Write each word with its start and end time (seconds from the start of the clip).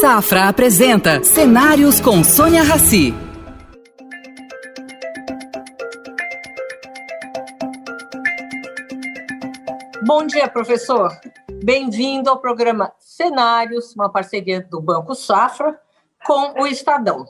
Safra 0.00 0.48
apresenta 0.48 1.22
Cenários 1.22 2.00
com 2.00 2.24
Sônia 2.24 2.62
Rassi. 2.62 3.12
Bom 10.02 10.26
dia, 10.26 10.48
professor. 10.48 11.10
Bem-vindo 11.62 12.30
ao 12.30 12.40
programa 12.40 12.94
Cenários, 12.98 13.94
uma 13.94 14.10
parceria 14.10 14.62
do 14.62 14.80
Banco 14.80 15.14
Safra 15.14 15.78
com 16.24 16.62
o 16.62 16.66
Estadão. 16.66 17.26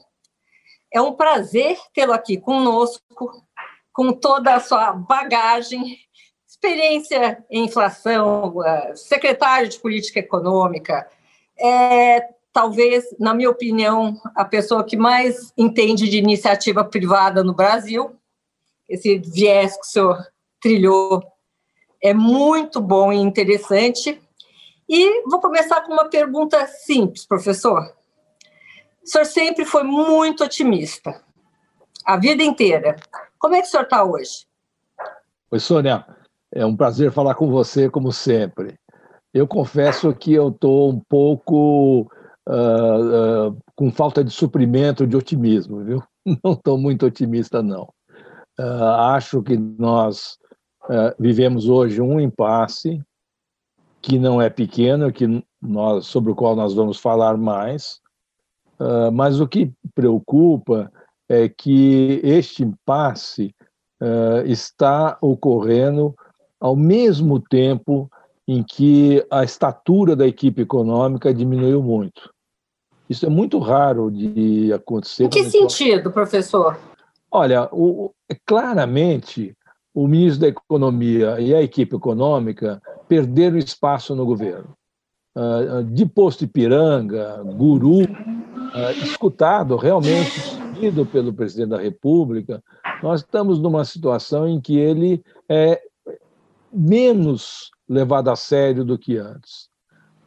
É 0.95 1.01
um 1.03 1.15
prazer 1.15 1.77
tê-lo 1.93 2.13
aqui 2.13 2.39
conosco, 2.39 3.45
com 3.93 4.13
toda 4.13 4.55
a 4.55 4.61
sua 4.61 4.93
bagagem, 4.93 5.99
experiência 6.47 7.45
em 7.51 7.65
inflação, 7.65 8.59
uh, 8.59 8.97
secretário 8.97 9.69
de 9.69 9.81
política 9.81 10.21
econômica, 10.21 11.11
é 11.59 12.39
talvez, 12.53 13.05
na 13.19 13.35
minha 13.35 13.51
opinião, 13.51 14.21
a 14.35 14.45
pessoa 14.45 14.85
que 14.85 14.97
mais 14.97 15.53
entende 15.57 16.09
de 16.09 16.19
iniciativa 16.19 16.85
privada 16.85 17.43
no 17.45 17.55
Brasil. 17.55 18.17
Esse 18.89 19.19
viés 19.19 19.75
que 19.75 19.87
o 19.87 19.91
senhor 19.91 20.27
trilhou 20.61 21.23
é 22.03 22.13
muito 22.13 22.81
bom 22.81 23.13
e 23.13 23.17
interessante. 23.17 24.21
E 24.89 25.23
vou 25.29 25.41
começar 25.41 25.83
com 25.83 25.93
uma 25.93 26.09
pergunta 26.09 26.67
simples, 26.67 27.25
professor. 27.25 27.95
O 29.03 29.07
senhor 29.07 29.25
sempre 29.25 29.65
foi 29.65 29.83
muito 29.83 30.45
otimista, 30.45 31.23
a 32.05 32.17
vida 32.17 32.43
inteira. 32.43 32.97
Como 33.39 33.55
é 33.55 33.61
que 33.61 33.69
o 33.69 33.71
senhor 33.71 33.85
está 33.85 34.05
hoje? 34.05 34.47
Oi, 35.51 35.61
Sônia. 35.61 36.05
É 36.53 36.67
um 36.67 36.77
prazer 36.77 37.13
falar 37.13 37.37
com 37.37 37.49
você, 37.49 37.89
como 37.89 38.13
sempre. 38.13 38.75
Eu 39.33 39.47
confesso 39.47 40.13
que 40.13 40.33
eu 40.33 40.49
estou 40.49 40.91
um 40.91 41.01
pouco 41.09 42.11
uh, 42.51 43.49
uh, 43.49 43.59
com 43.77 43.91
falta 43.91 44.25
de 44.25 44.31
suprimento 44.31 45.07
de 45.07 45.17
otimismo, 45.17 45.85
viu? 45.85 46.03
Não 46.45 46.53
estou 46.53 46.77
muito 46.77 47.07
otimista, 47.07 47.63
não. 47.63 47.85
Uh, 48.59 48.85
acho 49.15 49.43
que 49.43 49.57
nós 49.57 50.39
vivemos 51.19 51.69
hoje 51.69 52.01
um 52.01 52.19
impasse 52.19 53.01
que 54.03 54.19
não 54.19 54.43
é 54.43 54.51
pequeno, 54.51 55.13
que 55.13 55.45
nós, 55.63 56.07
sobre 56.07 56.33
o 56.33 56.35
qual 56.35 56.57
nós 56.57 56.75
vamos 56.75 56.99
falar 56.99 57.37
mais, 57.37 58.01
mas 59.13 59.41
o 59.41 59.47
que 59.47 59.73
preocupa 59.95 60.91
é 61.29 61.49
que 61.49 62.21
este 62.25 62.65
impasse 62.65 63.55
está 64.47 65.17
ocorrendo 65.21 66.13
ao 66.59 66.75
mesmo 66.75 67.39
tempo 67.39 68.11
em 68.49 68.65
que 68.65 69.25
a 69.31 69.45
estatura 69.45 70.17
da 70.17 70.27
equipe 70.27 70.63
econômica 70.63 71.33
diminuiu 71.33 71.81
muito. 71.81 72.33
Isso 73.11 73.27
é 73.27 73.29
muito 73.29 73.59
raro 73.59 74.09
de 74.09 74.73
acontecer. 74.73 75.25
Em 75.25 75.29
que 75.29 75.43
sentido, 75.43 76.13
professor? 76.13 76.79
Olha, 77.29 77.69
o, 77.73 78.13
claramente 78.47 79.53
o 79.93 80.07
ministro 80.07 80.43
da 80.43 80.49
Economia 80.49 81.41
e 81.41 81.53
a 81.53 81.61
equipe 81.61 81.97
econômica 81.97 82.81
perderam 83.09 83.59
espaço 83.59 84.15
no 84.15 84.25
governo. 84.25 84.77
Uh, 85.37 85.83
de 85.83 86.07
posto 86.07 86.45
Ipiranga, 86.45 87.43
guru, 87.43 88.03
uh, 88.03 88.91
escutado, 89.03 89.75
realmente 89.75 90.31
seguido 90.31 91.05
pelo 91.05 91.33
presidente 91.33 91.71
da 91.71 91.81
República, 91.81 92.63
nós 93.03 93.23
estamos 93.23 93.59
numa 93.59 93.85
situação 93.85 94.49
em 94.49 94.61
que 94.61 94.79
ele 94.79 95.21
é 95.49 95.83
menos 96.73 97.73
levado 97.89 98.31
a 98.31 98.37
sério 98.37 98.85
do 98.85 98.97
que 98.97 99.17
antes. 99.17 99.69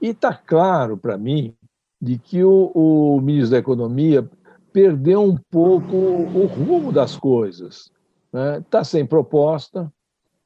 E 0.02 0.10
está 0.10 0.34
claro 0.34 0.98
para 0.98 1.18
mim 1.18 1.56
de 2.04 2.18
que 2.18 2.44
o, 2.44 2.70
o, 2.76 3.22
ministro 3.22 3.52
da 3.52 3.60
Economia 3.60 4.30
perdeu 4.74 5.22
um 5.22 5.38
pouco 5.50 5.96
o 5.96 6.46
rumo 6.48 6.92
das 6.92 7.16
coisas. 7.16 7.90
Está 8.26 8.38
né? 8.38 8.66
Tá 8.70 8.84
sem 8.84 9.06
proposta, 9.06 9.90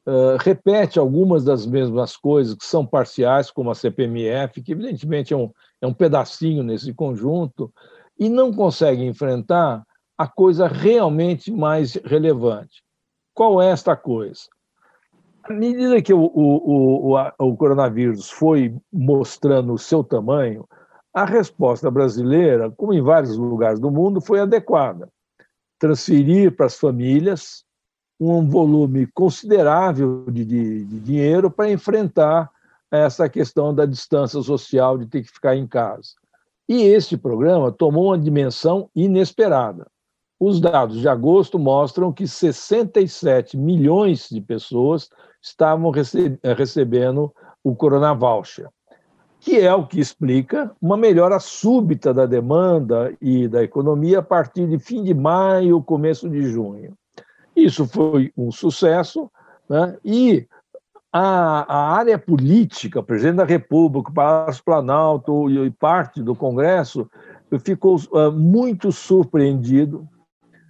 uh, 0.06 0.38
repete 0.40 1.00
algumas 1.00 1.44
das 1.44 1.66
mesmas 1.66 2.16
coisas 2.16 2.54
que 2.54 2.64
são 2.64 2.86
parciais, 2.86 3.50
como 3.50 3.72
a 3.72 3.76
CPMF, 3.76 4.62
que 4.62 4.72
evidentemente 4.72 5.34
é 5.34 5.38
um, 5.38 5.50
é 5.82 5.88
um 5.88 5.94
pedacinho 5.94 6.62
nesse 6.62 6.94
conjunto, 6.94 7.74
e 8.20 8.30
não 8.30 8.54
consegue 8.54 9.04
enfrentar 9.04 9.84
a 10.16 10.28
coisa 10.28 10.68
realmente 10.68 11.52
mais 11.52 11.96
relevante. 12.06 12.84
Qual 13.34 13.60
é 13.60 13.72
esta 13.72 13.96
coisa? 13.96 14.42
À 15.44 15.54
medida 15.54 16.02
que 16.04 16.14
o, 16.14 16.20
o, 16.20 17.16
o, 17.16 17.32
o 17.40 17.58
coronavírus 17.58 18.30
foi 18.30 18.76
mostrando 18.94 19.74
o 19.74 19.78
seu 19.78 20.04
tamanho, 20.04 20.68
a 21.18 21.26
resposta 21.26 21.90
brasileira, 21.90 22.70
como 22.70 22.94
em 22.94 23.02
vários 23.02 23.36
lugares 23.38 23.80
do 23.80 23.90
mundo, 23.90 24.22
foi 24.22 24.40
adequada. 24.40 25.10
Transferir 25.80 26.56
para 26.56 26.68
as 26.68 26.78
famílias 26.78 27.64
um 28.20 28.48
volume 28.48 29.08
considerável 29.08 30.26
de, 30.30 30.46
de, 30.46 30.86
de 30.86 31.00
dinheiro 31.00 31.50
para 31.50 31.72
enfrentar 31.72 32.52
essa 32.92 33.28
questão 33.28 33.74
da 33.74 33.84
distância 33.84 34.40
social, 34.44 34.96
de 34.96 35.08
ter 35.08 35.24
que 35.24 35.32
ficar 35.32 35.56
em 35.56 35.66
casa. 35.66 36.10
E 36.70 36.84
este 36.84 37.18
programa 37.18 37.72
tomou 37.72 38.10
uma 38.10 38.20
dimensão 38.20 38.88
inesperada. 38.96 39.88
Os 40.40 40.60
dados 40.60 41.00
de 41.00 41.10
agosto 41.10 41.58
mostram 41.58 42.14
que 42.14 42.28
67 42.28 43.58
milhões 43.58 44.30
de 44.30 44.40
pessoas 44.40 45.10
estavam 45.42 45.92
recebendo 46.56 47.34
o 47.64 47.76
Corona 47.76 48.14
Voucher, 48.14 48.70
que 49.48 49.62
é 49.62 49.74
o 49.74 49.88
que 49.88 49.98
explica 49.98 50.76
uma 50.82 50.98
melhora 50.98 51.40
súbita 51.40 52.14
da 52.14 52.26
demanda 52.26 53.16
e 53.22 53.48
da 53.48 53.64
economia 53.64 54.20
a 54.20 54.22
partir 54.22 54.68
de 54.68 54.78
fim 54.78 55.02
de 55.06 55.14
maio, 55.14 55.82
começo 55.82 56.30
de 56.30 56.52
junho. 56.52 56.94
Isso 57.56 57.88
foi 57.88 58.30
um 58.36 58.52
sucesso, 58.52 59.32
né? 59.70 59.98
e 60.04 60.46
a, 61.14 61.64
a 61.74 61.94
área 61.94 62.20
política, 62.20 63.00
o 63.00 63.04
presidente 63.04 63.38
da 63.38 63.46
República, 63.46 64.10
o 64.10 64.14
Palácio 64.14 64.62
Planalto 64.66 65.50
e 65.50 65.72
parte 65.72 66.22
do 66.22 66.36
Congresso 66.36 67.10
ficou 67.64 67.98
muito 68.34 68.92
surpreendido 68.92 70.06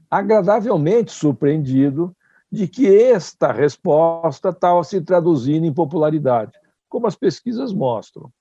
agradavelmente 0.08 1.12
surpreendido 1.12 2.16
de 2.52 2.68
que 2.68 2.96
esta 2.96 3.52
resposta 3.52 4.50
estava 4.50 4.84
se 4.84 5.02
traduzindo 5.02 5.66
em 5.66 5.74
popularidade, 5.74 6.52
como 6.88 7.08
as 7.08 7.16
pesquisas 7.16 7.74
mostram. 7.74 8.32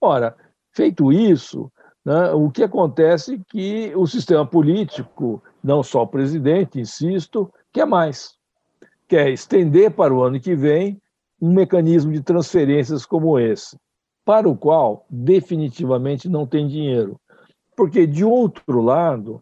Ora, 0.00 0.36
feito 0.72 1.12
isso, 1.12 1.70
né, 2.04 2.30
o 2.32 2.50
que 2.50 2.62
acontece 2.62 3.34
é 3.34 3.40
que 3.50 3.92
o 3.96 4.06
sistema 4.06 4.46
político, 4.46 5.42
não 5.62 5.82
só 5.82 6.02
o 6.02 6.06
presidente, 6.06 6.80
insisto, 6.80 7.52
quer 7.72 7.86
mais. 7.86 8.36
Quer 9.06 9.30
estender 9.30 9.90
para 9.90 10.14
o 10.14 10.22
ano 10.22 10.40
que 10.40 10.54
vem 10.54 11.00
um 11.40 11.52
mecanismo 11.52 12.12
de 12.12 12.22
transferências 12.22 13.06
como 13.06 13.38
esse, 13.38 13.78
para 14.24 14.48
o 14.48 14.56
qual 14.56 15.06
definitivamente 15.08 16.28
não 16.28 16.46
tem 16.46 16.66
dinheiro. 16.66 17.18
Porque, 17.76 18.06
de 18.06 18.24
outro 18.24 18.80
lado, 18.80 19.40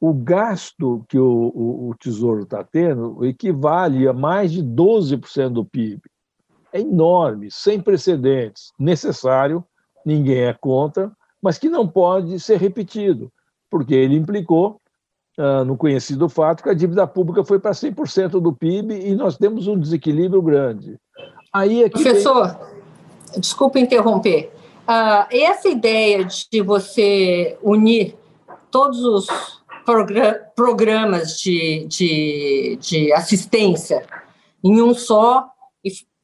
o 0.00 0.12
gasto 0.12 1.04
que 1.08 1.18
o, 1.18 1.52
o, 1.54 1.90
o 1.90 1.94
Tesouro 1.94 2.42
está 2.42 2.62
tendo 2.62 3.24
equivale 3.24 4.06
a 4.08 4.12
mais 4.12 4.52
de 4.52 4.62
12% 4.62 5.50
do 5.50 5.64
PIB. 5.64 6.02
É 6.72 6.80
enorme, 6.80 7.50
sem 7.50 7.80
precedentes, 7.80 8.72
necessário, 8.78 9.64
ninguém 10.06 10.44
é 10.44 10.52
contra, 10.52 11.10
mas 11.42 11.58
que 11.58 11.68
não 11.68 11.86
pode 11.86 12.38
ser 12.38 12.58
repetido, 12.58 13.30
porque 13.68 13.94
ele 13.94 14.16
implicou 14.16 14.80
uh, 15.36 15.64
no 15.64 15.76
conhecido 15.76 16.28
fato 16.28 16.62
que 16.62 16.70
a 16.70 16.74
dívida 16.74 17.06
pública 17.06 17.44
foi 17.44 17.58
para 17.58 17.72
100% 17.72 18.40
do 18.40 18.52
PIB 18.52 18.94
e 18.94 19.14
nós 19.16 19.36
temos 19.36 19.66
um 19.66 19.78
desequilíbrio 19.78 20.40
grande. 20.40 20.96
Aí 21.52 21.82
é 21.82 21.90
Professor, 21.90 22.54
tem... 23.32 23.40
desculpa 23.40 23.80
interromper. 23.80 24.52
Uh, 24.88 25.26
essa 25.30 25.68
ideia 25.68 26.24
de 26.24 26.62
você 26.62 27.58
unir 27.60 28.16
todos 28.70 29.04
os 29.04 29.26
programas 30.54 31.38
de, 31.38 31.86
de, 31.86 32.78
de 32.80 33.12
assistência 33.12 34.04
em 34.62 34.80
um 34.80 34.94
só, 34.94 35.48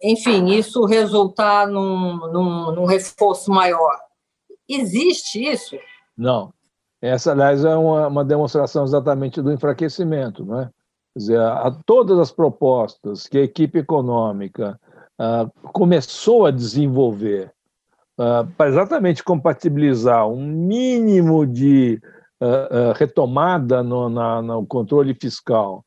enfim, 0.02 0.46
isso 0.46 0.84
resultar 0.84 1.66
num, 1.66 2.16
num, 2.32 2.72
num 2.72 2.84
reforço 2.84 3.50
maior. 3.50 3.98
Existe 4.68 5.42
isso? 5.42 5.76
Não. 6.16 6.52
Essa, 7.00 7.32
aliás, 7.32 7.64
é 7.64 7.74
uma, 7.74 8.06
uma 8.08 8.24
demonstração 8.24 8.84
exatamente 8.84 9.42
do 9.42 9.52
enfraquecimento, 9.52 10.44
não 10.44 10.60
é? 10.60 10.70
Quer 11.12 11.18
dizer, 11.18 11.40
a, 11.40 11.66
a 11.66 11.70
todas 11.84 12.18
as 12.18 12.30
propostas 12.30 13.26
que 13.26 13.38
a 13.38 13.42
equipe 13.42 13.78
econômica 13.78 14.80
uh, 15.20 15.70
começou 15.72 16.46
a 16.46 16.50
desenvolver 16.50 17.52
uh, 18.18 18.46
para 18.56 18.70
exatamente 18.70 19.22
compatibilizar 19.22 20.26
um 20.28 20.46
mínimo 20.46 21.46
de 21.46 22.00
uh, 22.40 22.92
retomada 22.94 23.82
no, 23.82 24.08
na, 24.08 24.40
no, 24.40 24.66
controle 24.66 25.14
fiscal 25.14 25.84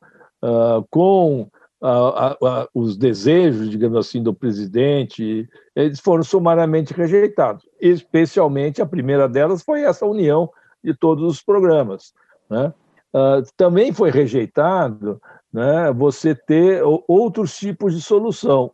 uh, 1.82 2.36
com 2.38 2.80
os 2.80 2.96
desejos, 2.96 3.70
digamos 3.70 3.98
assim, 3.98 4.22
do 4.22 4.34
presidente, 4.34 5.48
eles 5.74 6.00
foram 6.00 6.22
sumariamente 6.22 6.92
rejeitados. 6.92 7.64
Especialmente 7.80 8.80
a 8.80 8.86
primeira 8.86 9.28
delas 9.28 9.62
foi 9.62 9.82
essa 9.82 10.06
união 10.06 10.50
de 10.82 10.94
todos 10.94 11.24
os 11.24 11.42
programas. 11.42 12.12
Né? 12.48 12.72
Uh, 13.14 13.42
também 13.56 13.92
foi 13.92 14.10
rejeitado 14.10 15.20
né, 15.52 15.92
você 15.92 16.34
ter 16.34 16.82
outros 17.08 17.56
tipos 17.56 17.94
de 17.94 18.02
solução, 18.02 18.70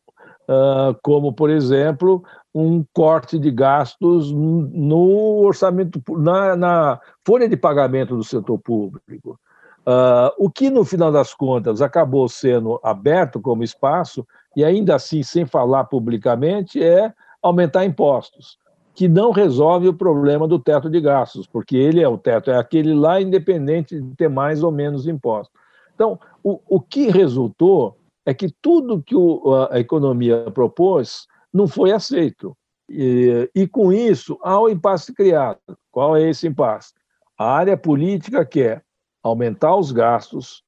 uh, 0.49 0.97
como, 1.03 1.33
por 1.33 1.51
exemplo, 1.51 2.23
um 2.55 2.85
corte 2.93 3.39
de 3.39 3.51
gastos 3.51 4.31
no 4.33 5.39
orçamento, 5.45 6.03
na, 6.19 6.57
na 6.57 7.01
folha 7.27 7.49
de 7.49 7.57
pagamento 7.57 8.17
do 8.17 8.25
setor 8.25 8.59
público. 8.59 9.39
Uh, 9.87 10.31
o 10.39 10.49
que, 10.49 10.71
no 10.71 10.85
final 10.85 11.11
das 11.11 11.35
contas, 11.35 11.83
acabou 11.83 12.29
sendo 12.29 12.79
aberto 12.85 13.41
como 13.41 13.65
espaço, 13.65 14.27
e 14.57 14.65
ainda 14.65 14.95
assim 14.95 15.23
sem 15.23 15.45
falar 15.45 15.85
publicamente, 15.85 16.83
é 16.83 17.13
aumentar 17.43 17.85
impostos, 17.85 18.59
que 18.95 19.09
não 19.09 19.33
resolve 19.33 19.89
o 19.89 19.95
problema 19.95 20.47
do 20.47 20.59
teto 20.59 20.89
de 20.89 21.01
gastos, 21.01 21.47
porque 21.47 21.77
ele 21.77 22.01
é 22.01 22.09
o 22.09 22.17
teto, 22.17 22.51
é 22.51 22.57
aquele 22.57 22.95
lá 22.95 23.21
independente 23.21 24.01
de 24.01 24.15
ter 24.15 24.29
mais 24.29 24.63
ou 24.63 24.71
menos 24.71 25.09
impostos. 25.09 25.53
Então, 25.95 26.19
o, 26.45 26.61
o 26.69 26.81
que 26.81 27.11
resultou 27.11 27.97
é 28.25 28.33
que 28.33 28.55
tudo 28.63 29.03
que 29.03 29.17
o, 29.17 29.67
a 29.71 29.81
economia 29.81 30.51
propôs 30.53 31.27
não 31.53 31.67
foi 31.67 31.91
aceito. 31.91 32.57
E, 32.89 33.51
e, 33.55 33.67
com 33.67 33.93
isso, 33.93 34.39
há 34.43 34.61
um 34.61 34.69
impasse 34.69 35.13
criado. 35.13 35.59
Qual 35.91 36.17
é 36.17 36.29
esse 36.29 36.47
impasse? 36.47 36.93
A 37.39 37.51
área 37.53 37.77
política 37.77 38.45
quer 38.45 38.85
aumentar 39.23 39.77
os 39.77 39.93
gastos, 39.93 40.63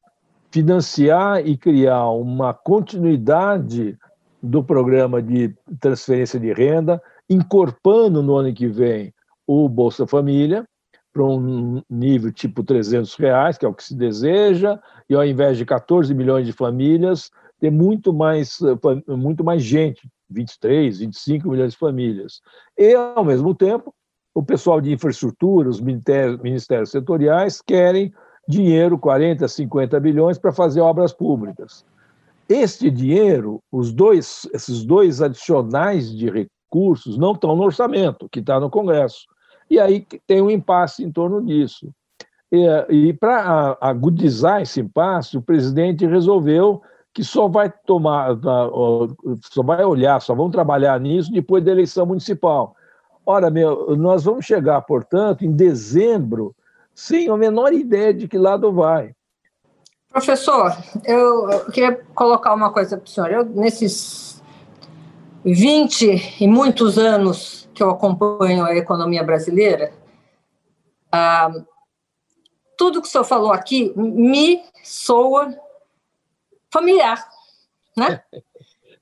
financiar 0.51 1.47
e 1.47 1.57
criar 1.57 2.09
uma 2.11 2.55
continuidade 2.55 3.99
do 4.43 4.63
programa 4.63 5.23
de 5.23 5.55
transferência 5.81 6.39
de 6.39 6.53
renda, 6.53 7.03
incorporando 7.29 8.23
no 8.23 8.37
ano 8.37 8.53
que 8.53 8.69
vem 8.69 9.13
o 9.47 9.69
Bolsa 9.69 10.07
Família 10.07 10.65
para 11.13 11.25
um 11.25 11.81
nível 11.89 12.33
tipo 12.33 12.63
300 12.63 13.15
reais, 13.15 13.57
que 13.57 13.65
é 13.65 13.69
o 13.69 13.75
que 13.75 13.85
se 13.85 13.95
deseja, 13.95 14.79
e 15.09 15.15
ao 15.15 15.25
invés 15.25 15.57
de 15.57 15.65
14 15.65 16.13
milhões 16.13 16.45
de 16.45 16.53
famílias, 16.53 17.31
ter 17.61 17.71
muito 17.71 18.13
mais, 18.13 18.59
muito 19.07 19.45
mais 19.45 19.63
gente, 19.63 20.09
23, 20.29 20.99
25 20.99 21.49
milhões 21.49 21.73
de 21.73 21.79
famílias. 21.79 22.41
E, 22.77 22.95
ao 22.95 23.25
mesmo 23.25 23.55
tempo, 23.55 23.95
o 24.35 24.43
pessoal 24.43 24.81
de 24.81 24.93
infraestrutura, 24.93 25.69
os 25.69 25.81
ministérios, 25.81 26.41
ministérios 26.41 26.91
setoriais, 26.91 27.63
querem 27.63 28.13
dinheiro, 28.49 28.99
40, 28.99 29.47
50 29.49 29.99
bilhões, 30.01 30.39
para 30.39 30.53
fazer 30.53 30.81
obras 30.81 31.13
públicas. 31.13 31.85
Este 32.49 32.91
dinheiro, 32.91 33.63
os 33.73 33.93
dois, 33.93 34.47
esses 34.53 34.85
dois 34.85 35.23
adicionais 35.23 36.15
de 36.15 36.29
recursos, 36.31 37.17
não 37.17 37.33
estão 37.33 37.57
no 37.57 37.63
orçamento, 37.63 38.29
que 38.29 38.41
está 38.41 38.61
no 38.61 38.69
Congresso. 38.69 39.27
E 39.71 39.79
aí 39.79 40.07
tem 40.27 40.43
um 40.43 40.51
impasse 40.51 41.03
em 41.03 41.11
torno 41.11 41.43
disso. 41.45 41.91
E, 42.53 42.67
e 42.91 43.13
para 43.13 43.77
agudizar 43.81 44.61
esse 44.61 44.81
impasse, 44.81 45.37
o 45.37 45.43
presidente 45.43 46.07
resolveu 46.07 46.83
que 47.15 47.25
só 47.25 47.49
vai 47.49 47.73
tomar, 47.87 48.37
só 49.53 49.63
vai 49.63 49.85
olhar, 49.85 50.21
só 50.21 50.35
vão 50.35 50.51
trabalhar 50.51 50.99
nisso 51.01 51.33
depois 51.33 51.65
da 51.65 51.71
eleição 51.71 52.05
municipal. 52.05 52.75
Ora, 53.25 53.51
meu, 53.51 53.97
nós 53.97 54.25
vamos 54.25 54.45
chegar, 54.45 54.83
portanto, 54.83 55.45
em 55.45 55.53
dezembro 55.53 56.55
sem 56.95 57.29
a 57.29 57.37
menor 57.37 57.73
ideia 57.73 58.15
de 58.15 58.29
que 58.29 58.39
lado 58.39 58.73
vai. 58.73 59.15
Professor, 60.09 60.77
eu, 61.05 61.51
eu 61.51 61.71
queria 61.73 61.93
colocar 62.15 62.55
uma 62.55 62.73
coisa 62.73 62.97
para 62.97 63.05
o 63.05 63.09
senhor. 63.09 63.33
Eu, 63.33 63.45
nesses 63.45 64.41
20 65.45 66.41
e 66.41 66.47
muitos 66.47 66.97
anos 66.99 67.69
que 67.75 67.83
eu 67.83 67.91
acompanho 67.91 68.65
a 68.65 68.77
economia 68.77 69.25
brasileira, 69.25 69.93
ah, 71.11 71.51
tudo 72.79 73.03
que 73.03 73.09
o 73.09 73.11
senhor 73.11 73.25
falou 73.25 73.53
aqui 73.53 73.93
me 73.97 74.63
soa 74.85 75.53
familiar, 76.73 77.29
né? 77.97 78.23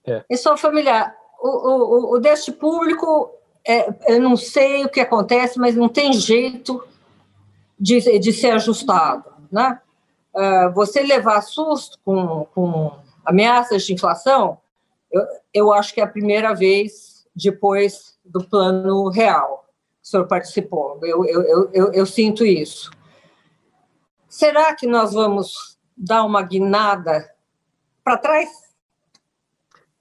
É. 0.04 0.24
E 0.28 0.36
soa 0.36 0.56
familiar. 0.56 1.16
O, 1.40 1.48
o, 1.48 2.16
o 2.16 2.18
déficit 2.18 2.56
público, 2.56 3.30
é, 3.64 3.88
eu 4.08 4.20
não 4.20 4.36
sei 4.36 4.84
o 4.84 4.88
que 4.88 4.98
acontece, 4.98 5.60
mas 5.60 5.76
não 5.76 5.88
tem 5.88 6.12
jeito 6.12 6.82
de, 7.82 8.18
de 8.20 8.32
ser 8.32 8.52
ajustado. 8.52 9.24
Né? 9.50 9.80
Uh, 10.32 10.72
você 10.72 11.02
levar 11.02 11.42
susto 11.42 11.98
com, 12.04 12.46
com 12.54 12.92
ameaças 13.24 13.82
de 13.82 13.92
inflação, 13.92 14.58
eu, 15.10 15.22
eu 15.52 15.72
acho 15.72 15.92
que 15.92 16.00
é 16.00 16.04
a 16.04 16.08
primeira 16.08 16.54
vez 16.54 17.26
depois 17.34 18.16
do 18.24 18.44
plano 18.44 19.08
real 19.08 19.66
que 20.00 20.06
o 20.06 20.10
senhor 20.10 20.26
participou. 20.26 21.00
Eu, 21.02 21.24
eu, 21.24 21.70
eu, 21.72 21.92
eu 21.92 22.06
sinto 22.06 22.44
isso. 22.44 22.90
Será 24.28 24.74
que 24.74 24.86
nós 24.86 25.12
vamos 25.12 25.76
dar 25.96 26.24
uma 26.24 26.42
guinada 26.42 27.30
para 28.04 28.16
trás? 28.16 28.48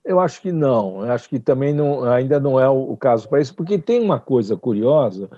Eu 0.05 0.19
acho 0.19 0.41
que 0.41 0.51
não. 0.51 1.05
Eu 1.05 1.11
acho 1.11 1.27
que 1.27 1.39
também 1.39 1.73
não, 1.73 2.03
ainda 2.03 2.39
não 2.39 2.59
é 2.59 2.67
o 2.69 2.95
caso 2.95 3.27
para 3.27 3.41
isso, 3.41 3.53
porque 3.55 3.77
tem 3.77 4.01
uma 4.01 4.19
coisa 4.19 4.55
curiosa 4.55 5.29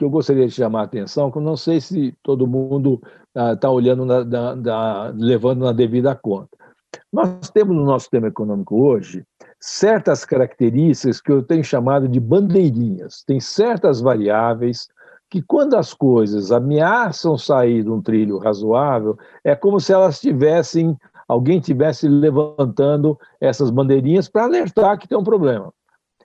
que 0.00 0.04
eu 0.04 0.08
gostaria 0.08 0.46
de 0.46 0.54
chamar 0.54 0.80
a 0.80 0.84
atenção, 0.84 1.30
que 1.30 1.36
eu 1.36 1.42
não 1.42 1.58
sei 1.58 1.78
se 1.78 2.14
todo 2.22 2.46
mundo 2.46 3.02
está 3.36 3.68
ah, 3.68 3.70
olhando, 3.70 4.06
na, 4.06 4.22
da, 4.22 4.54
da, 4.54 5.12
levando 5.14 5.66
na 5.66 5.72
devida 5.72 6.14
conta. 6.14 6.56
Nós 7.12 7.50
temos 7.50 7.76
no 7.76 7.84
nosso 7.84 8.04
sistema 8.04 8.28
econômico 8.28 8.82
hoje 8.82 9.22
certas 9.60 10.24
características 10.24 11.20
que 11.20 11.30
eu 11.30 11.42
tenho 11.42 11.62
chamado 11.62 12.08
de 12.08 12.18
bandeirinhas. 12.18 13.22
Tem 13.26 13.38
certas 13.40 14.00
variáveis 14.00 14.88
que, 15.28 15.42
quando 15.42 15.76
as 15.76 15.92
coisas 15.92 16.50
ameaçam 16.50 17.36
sair 17.36 17.82
de 17.82 17.90
um 17.90 18.00
trilho 18.00 18.38
razoável, 18.38 19.18
é 19.44 19.54
como 19.54 19.78
se 19.78 19.92
elas 19.92 20.18
tivessem, 20.18 20.96
alguém 21.28 21.60
tivesse 21.60 22.08
levantando 22.08 23.18
essas 23.38 23.68
bandeirinhas 23.68 24.30
para 24.30 24.44
alertar 24.44 24.98
que 24.98 25.06
tem 25.06 25.18
um 25.18 25.22
problema. 25.22 25.70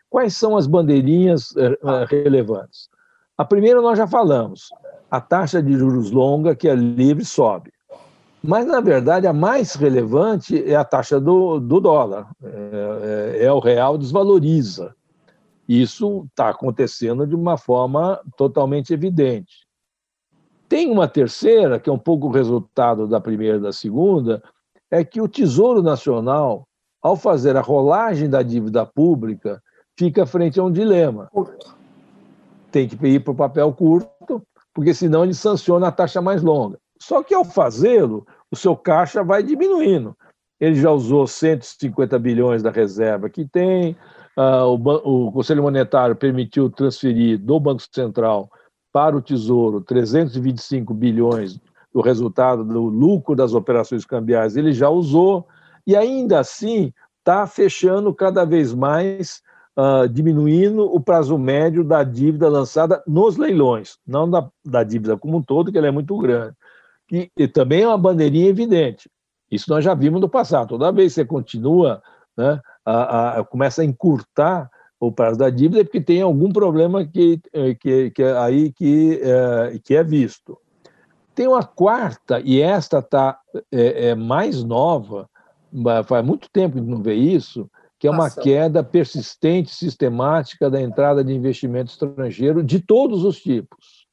Quais 0.09 0.33
são 0.37 0.55
as 0.55 0.65
bandeirinhas 0.65 1.51
uh, 1.51 2.05
relevantes? 2.09 2.94
A 3.37 3.43
primeira 3.43 3.81
nós 3.81 3.97
já 3.97 4.07
falamos, 4.07 4.69
a 5.11 5.19
taxa 5.19 5.61
de 5.61 5.73
juros 5.73 6.09
longa, 6.09 6.55
que 6.55 6.69
é 6.69 6.75
livre, 6.75 7.25
sobe. 7.25 7.69
Mas, 8.41 8.65
na 8.65 8.79
verdade, 8.79 9.27
a 9.27 9.33
mais 9.33 9.75
relevante 9.75 10.63
é 10.63 10.75
a 10.75 10.85
taxa 10.85 11.19
do, 11.19 11.59
do 11.59 11.81
dólar. 11.81 12.29
É, 12.41 13.39
é, 13.41 13.45
é 13.45 13.51
o 13.51 13.59
real 13.59 13.97
desvaloriza. 13.97 14.95
Isso 15.67 16.25
está 16.29 16.49
acontecendo 16.49 17.27
de 17.27 17.35
uma 17.35 17.57
forma 17.57 18.21
totalmente 18.37 18.93
evidente. 18.93 19.65
Tem 20.69 20.89
uma 20.89 21.07
terceira, 21.07 21.77
que 21.77 21.89
é 21.89 21.93
um 21.93 21.99
pouco 21.99 22.27
o 22.27 22.31
resultado 22.31 23.05
da 23.05 23.19
primeira 23.19 23.57
e 23.57 23.61
da 23.61 23.73
segunda, 23.73 24.41
é 24.89 25.03
que 25.03 25.19
o 25.19 25.27
Tesouro 25.27 25.81
Nacional, 25.81 26.65
ao 27.01 27.17
fazer 27.17 27.57
a 27.57 27.61
rolagem 27.61 28.29
da 28.29 28.41
dívida 28.41 28.85
pública, 28.85 29.61
fica 29.97 30.25
frente 30.25 30.57
a 30.57 30.63
um 30.63 30.71
dilema 30.71 31.29
tem 32.75 32.89
que 32.89 33.07
ir 33.07 33.21
para 33.21 33.31
o 33.31 33.35
papel 33.35 33.71
curto, 33.71 34.43
porque 34.73 34.93
senão 34.93 35.23
ele 35.23 35.33
sanciona 35.33 35.87
a 35.87 35.91
taxa 35.93 36.21
mais 36.21 36.43
longa. 36.43 36.77
Só 37.01 37.23
que 37.23 37.33
ao 37.33 37.45
fazê-lo, 37.45 38.27
o 38.51 38.55
seu 38.57 38.75
caixa 38.75 39.23
vai 39.23 39.41
diminuindo. 39.41 40.13
Ele 40.59 40.75
já 40.75 40.91
usou 40.91 41.25
150 41.25 42.19
bilhões 42.19 42.61
da 42.61 42.69
reserva 42.69 43.29
que 43.29 43.45
tem, 43.45 43.95
o, 44.35 45.27
o 45.27 45.31
Conselho 45.31 45.63
Monetário 45.63 46.17
permitiu 46.17 46.69
transferir 46.69 47.39
do 47.39 47.57
Banco 47.61 47.81
Central 47.93 48.51
para 48.91 49.15
o 49.15 49.21
Tesouro 49.21 49.79
325 49.79 50.93
bilhões 50.93 51.57
do 51.93 52.01
resultado 52.01 52.65
do 52.65 52.81
lucro 52.83 53.37
das 53.37 53.53
operações 53.53 54.03
cambiais, 54.03 54.57
ele 54.57 54.73
já 54.73 54.89
usou, 54.89 55.47
e 55.87 55.95
ainda 55.95 56.41
assim 56.41 56.91
está 57.19 57.47
fechando 57.47 58.13
cada 58.13 58.43
vez 58.43 58.73
mais 58.73 59.41
uh, 59.77 60.07
diminuindo 60.07 60.83
o 60.83 60.99
prazo 60.99 61.37
médio 61.37 61.83
da 61.83 62.03
dívida 62.03 62.47
lançada 62.49 63.03
nos 63.05 63.37
leilões, 63.37 63.97
não 64.05 64.29
da, 64.29 64.49
da 64.63 64.83
dívida 64.83 65.17
como 65.17 65.37
um 65.37 65.41
todo, 65.41 65.71
que 65.71 65.77
ela 65.77 65.87
é 65.87 65.91
muito 65.91 66.17
grande. 66.17 66.55
E, 67.11 67.29
e, 67.37 67.47
também 67.47 67.83
é 67.83 67.87
uma 67.87 67.97
bandeirinha 67.97 68.49
evidente. 68.49 69.09
Isso 69.51 69.69
nós 69.69 69.83
já 69.83 69.93
vimos 69.93 70.19
no 70.19 70.29
passado. 70.29 70.69
Toda 70.69 70.91
vez 70.91 71.13
que 71.13 71.21
você 71.21 71.25
continua, 71.25 72.01
né, 72.35 72.59
a, 72.83 73.39
a, 73.39 73.43
começa 73.43 73.81
a 73.81 73.85
encurtar 73.85 74.69
o 74.99 75.11
prazo 75.11 75.37
da 75.37 75.49
dívida, 75.49 75.81
é 75.81 75.83
porque 75.83 76.01
tem 76.01 76.21
algum 76.21 76.51
problema 76.51 77.05
que, 77.05 77.39
eh, 77.53 77.75
que, 77.75 78.11
que 78.11 78.23
é 78.23 78.37
aí 78.37 78.71
que, 78.71 79.19
é, 79.21 79.79
que 79.83 79.95
é 79.95 80.03
visto. 80.03 80.57
Tem 81.35 81.47
uma 81.47 81.63
quarta, 81.63 82.39
e 82.39 82.61
esta 82.61 82.99
está 82.99 83.37
é, 83.71 84.09
é, 84.09 84.15
mais 84.15 84.63
nova, 84.63 85.29
faz 86.07 86.25
muito 86.25 86.49
tempo 86.49 86.75
que 86.75 86.81
não 86.81 87.03
vê 87.03 87.13
isso, 87.13 87.69
que 88.05 88.07
é 88.07 88.11
uma 88.11 88.29
queda 88.29 88.83
persistente, 88.83 89.73
sistemática 89.73 90.69
da 90.69 90.79
entrada 90.79 91.23
de 91.23 91.33
investimento 91.33 91.91
estrangeiro 91.91 92.61
de 92.61 92.79
todos 92.79 93.23
os 93.23 93.41
tipos. 93.41 94.05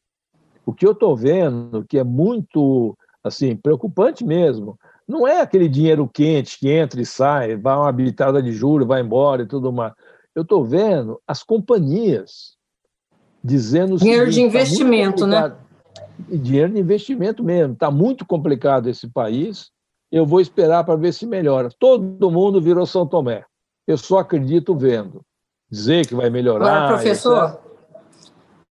O 0.64 0.72
que 0.72 0.86
eu 0.86 0.92
estou 0.92 1.14
vendo, 1.14 1.84
que 1.86 1.98
é 1.98 2.04
muito 2.04 2.96
assim 3.22 3.54
preocupante 3.54 4.24
mesmo, 4.24 4.78
Não 5.06 5.26
é 5.26 5.40
aquele 5.40 5.68
dinheiro 5.68 6.08
quente 6.08 6.58
que 6.58 6.70
entra 6.70 7.00
e 7.00 7.04
sai, 7.04 7.56
vai 7.56 7.76
uma 7.76 7.88
habitada 7.88 8.42
de 8.42 8.52
juros, 8.52 8.86
vai 8.86 9.02
embora 9.02 9.42
e 9.42 9.46
tudo 9.46 9.72
mais. 9.72 9.92
Eu 10.34 10.42
estou 10.42 10.64
vendo 10.64 11.20
as 11.26 11.42
companhias 11.42 12.56
dizendo. 13.44 13.96
Dinheiro 13.98 14.32
seguinte, 14.32 14.34
de 14.34 14.40
tá 14.40 14.46
investimento, 14.46 15.20
tá 15.28 15.48
né? 15.48 15.56
Dinheiro 16.30 16.72
de 16.72 16.80
investimento 16.80 17.44
mesmo. 17.44 17.74
Está 17.74 17.90
muito 17.90 18.24
complicado 18.24 18.88
esse 18.88 19.08
país. 19.08 19.70
Eu 20.10 20.24
vou 20.24 20.40
esperar 20.40 20.84
para 20.84 20.96
ver 20.96 21.12
se 21.12 21.26
melhora. 21.26 21.68
Todo 21.78 22.30
mundo 22.30 22.60
virou 22.60 22.86
São 22.86 23.06
Tomé. 23.06 23.44
Eu 23.86 23.98
só 23.98 24.18
acredito 24.18 24.76
vendo. 24.76 25.24
Dizer 25.70 26.06
que 26.06 26.14
vai 26.14 26.28
melhorar. 26.28 26.66
Agora, 26.66 26.94
professor, 26.94 27.60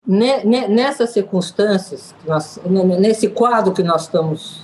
nessas 0.06 1.10
circunstâncias, 1.10 2.14
nós, 2.26 2.60
nesse 2.98 3.28
quadro 3.28 3.72
que 3.72 3.82
nós 3.82 4.02
estamos 4.02 4.62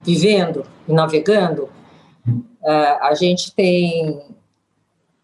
vivendo 0.00 0.64
e 0.88 0.92
navegando, 0.92 1.68
é, 2.62 3.06
a 3.06 3.14
gente 3.14 3.54
tem 3.54 4.22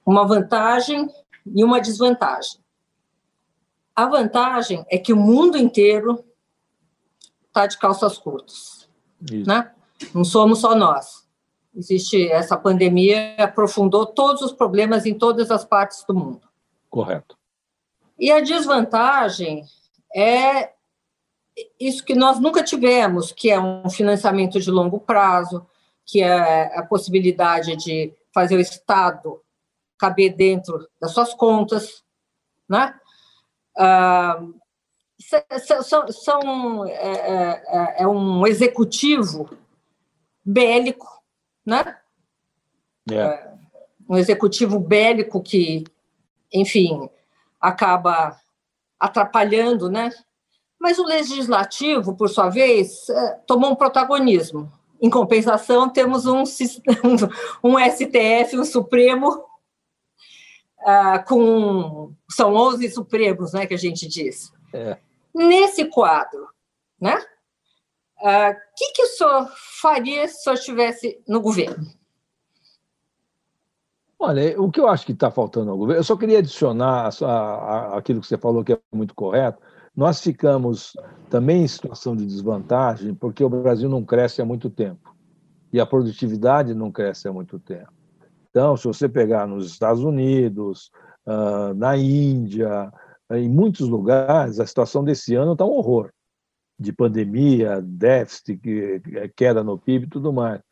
uma 0.04 0.26
vantagem 0.26 1.08
e 1.46 1.64
uma 1.64 1.80
desvantagem. 1.80 2.60
A 3.94 4.06
vantagem 4.06 4.84
é 4.90 4.98
que 4.98 5.12
o 5.12 5.16
mundo 5.16 5.56
inteiro 5.56 6.24
está 7.46 7.66
de 7.66 7.78
calças 7.78 8.18
curtas, 8.18 8.88
Isso. 9.30 9.48
né? 9.48 9.70
Não 10.14 10.24
somos 10.24 10.60
só 10.60 10.74
nós. 10.74 11.19
Existe 11.74 12.28
essa 12.30 12.56
pandemia 12.56 13.36
aprofundou 13.38 14.06
todos 14.06 14.42
os 14.42 14.52
problemas 14.52 15.06
em 15.06 15.14
todas 15.14 15.50
as 15.50 15.64
partes 15.64 16.04
do 16.06 16.14
mundo. 16.14 16.48
Correto. 16.88 17.38
E 18.18 18.30
a 18.30 18.40
desvantagem 18.40 19.64
é 20.14 20.72
isso 21.78 22.04
que 22.04 22.14
nós 22.14 22.40
nunca 22.40 22.62
tivemos, 22.62 23.32
que 23.32 23.50
é 23.50 23.60
um 23.60 23.88
financiamento 23.88 24.60
de 24.60 24.70
longo 24.70 24.98
prazo, 24.98 25.66
que 26.04 26.22
é 26.22 26.76
a 26.76 26.82
possibilidade 26.82 27.76
de 27.76 28.12
fazer 28.34 28.56
o 28.56 28.60
Estado 28.60 29.40
caber 29.98 30.34
dentro 30.34 30.88
das 31.00 31.12
suas 31.12 31.34
contas, 31.34 32.02
né? 32.68 32.98
Ah, 33.76 34.42
são, 35.82 36.08
são 36.08 36.86
é, 36.86 36.92
é, 36.92 38.02
é, 38.02 38.08
um 38.08 38.46
executivo 38.46 39.50
bélico, 40.44 41.19
né? 41.70 41.96
É. 43.10 43.14
é. 43.14 43.50
Um 44.08 44.16
executivo 44.16 44.80
bélico 44.80 45.40
que, 45.40 45.84
enfim, 46.52 47.08
acaba 47.60 48.36
atrapalhando, 48.98 49.88
né? 49.88 50.10
Mas 50.78 50.98
o 50.98 51.04
legislativo, 51.04 52.16
por 52.16 52.28
sua 52.28 52.48
vez, 52.48 53.08
é, 53.08 53.34
tomou 53.46 53.70
um 53.70 53.76
protagonismo. 53.76 54.70
Em 55.00 55.08
compensação, 55.08 55.88
temos 55.88 56.26
um, 56.26 56.42
um 57.62 57.78
STF, 57.78 58.58
um 58.58 58.64
Supremo, 58.64 59.44
uh, 60.80 61.24
com. 61.26 62.12
São 62.30 62.54
11 62.54 62.90
Supremos, 62.90 63.52
né, 63.52 63.66
que 63.66 63.74
a 63.74 63.78
gente 63.78 64.08
diz. 64.08 64.52
É. 64.72 64.98
Nesse 65.32 65.84
quadro, 65.84 66.48
né? 67.00 67.16
O 68.20 68.26
ah, 68.26 68.54
que, 68.76 68.92
que 68.92 69.02
o 69.02 69.06
senhor 69.06 69.48
faria 69.80 70.28
se 70.28 70.38
o 70.40 70.42
senhor 70.42 70.54
estivesse 70.54 71.22
no 71.26 71.40
governo? 71.40 71.86
Olha, 74.18 74.60
o 74.60 74.70
que 74.70 74.78
eu 74.78 74.86
acho 74.86 75.06
que 75.06 75.12
está 75.12 75.30
faltando 75.30 75.70
ao 75.70 75.78
governo, 75.78 76.00
eu 76.00 76.04
só 76.04 76.14
queria 76.14 76.40
adicionar 76.40 77.08
a, 77.22 77.26
a, 77.26 77.98
aquilo 77.98 78.20
que 78.20 78.26
você 78.26 78.36
falou 78.36 78.62
que 78.62 78.74
é 78.74 78.78
muito 78.92 79.14
correto. 79.14 79.58
Nós 79.96 80.20
ficamos 80.20 80.92
também 81.30 81.62
em 81.62 81.68
situação 81.68 82.14
de 82.14 82.26
desvantagem 82.26 83.14
porque 83.14 83.42
o 83.42 83.48
Brasil 83.48 83.88
não 83.88 84.04
cresce 84.04 84.42
há 84.42 84.44
muito 84.44 84.68
tempo 84.68 85.16
e 85.72 85.80
a 85.80 85.86
produtividade 85.86 86.74
não 86.74 86.92
cresce 86.92 87.26
há 87.26 87.32
muito 87.32 87.58
tempo. 87.58 87.90
Então, 88.50 88.76
se 88.76 88.84
você 88.86 89.08
pegar 89.08 89.46
nos 89.46 89.66
Estados 89.66 90.02
Unidos, 90.02 90.90
uh, 91.26 91.72
na 91.74 91.96
Índia, 91.96 92.92
em 93.30 93.48
muitos 93.48 93.88
lugares, 93.88 94.60
a 94.60 94.66
situação 94.66 95.02
desse 95.02 95.34
ano 95.34 95.52
está 95.52 95.64
um 95.64 95.70
horror 95.70 96.10
de 96.80 96.94
pandemia, 96.94 97.82
déficit, 97.82 98.58
queda 99.36 99.62
no 99.62 99.76
PIB 99.76 100.06
e 100.06 100.08
tudo 100.08 100.32
mais. 100.32 100.62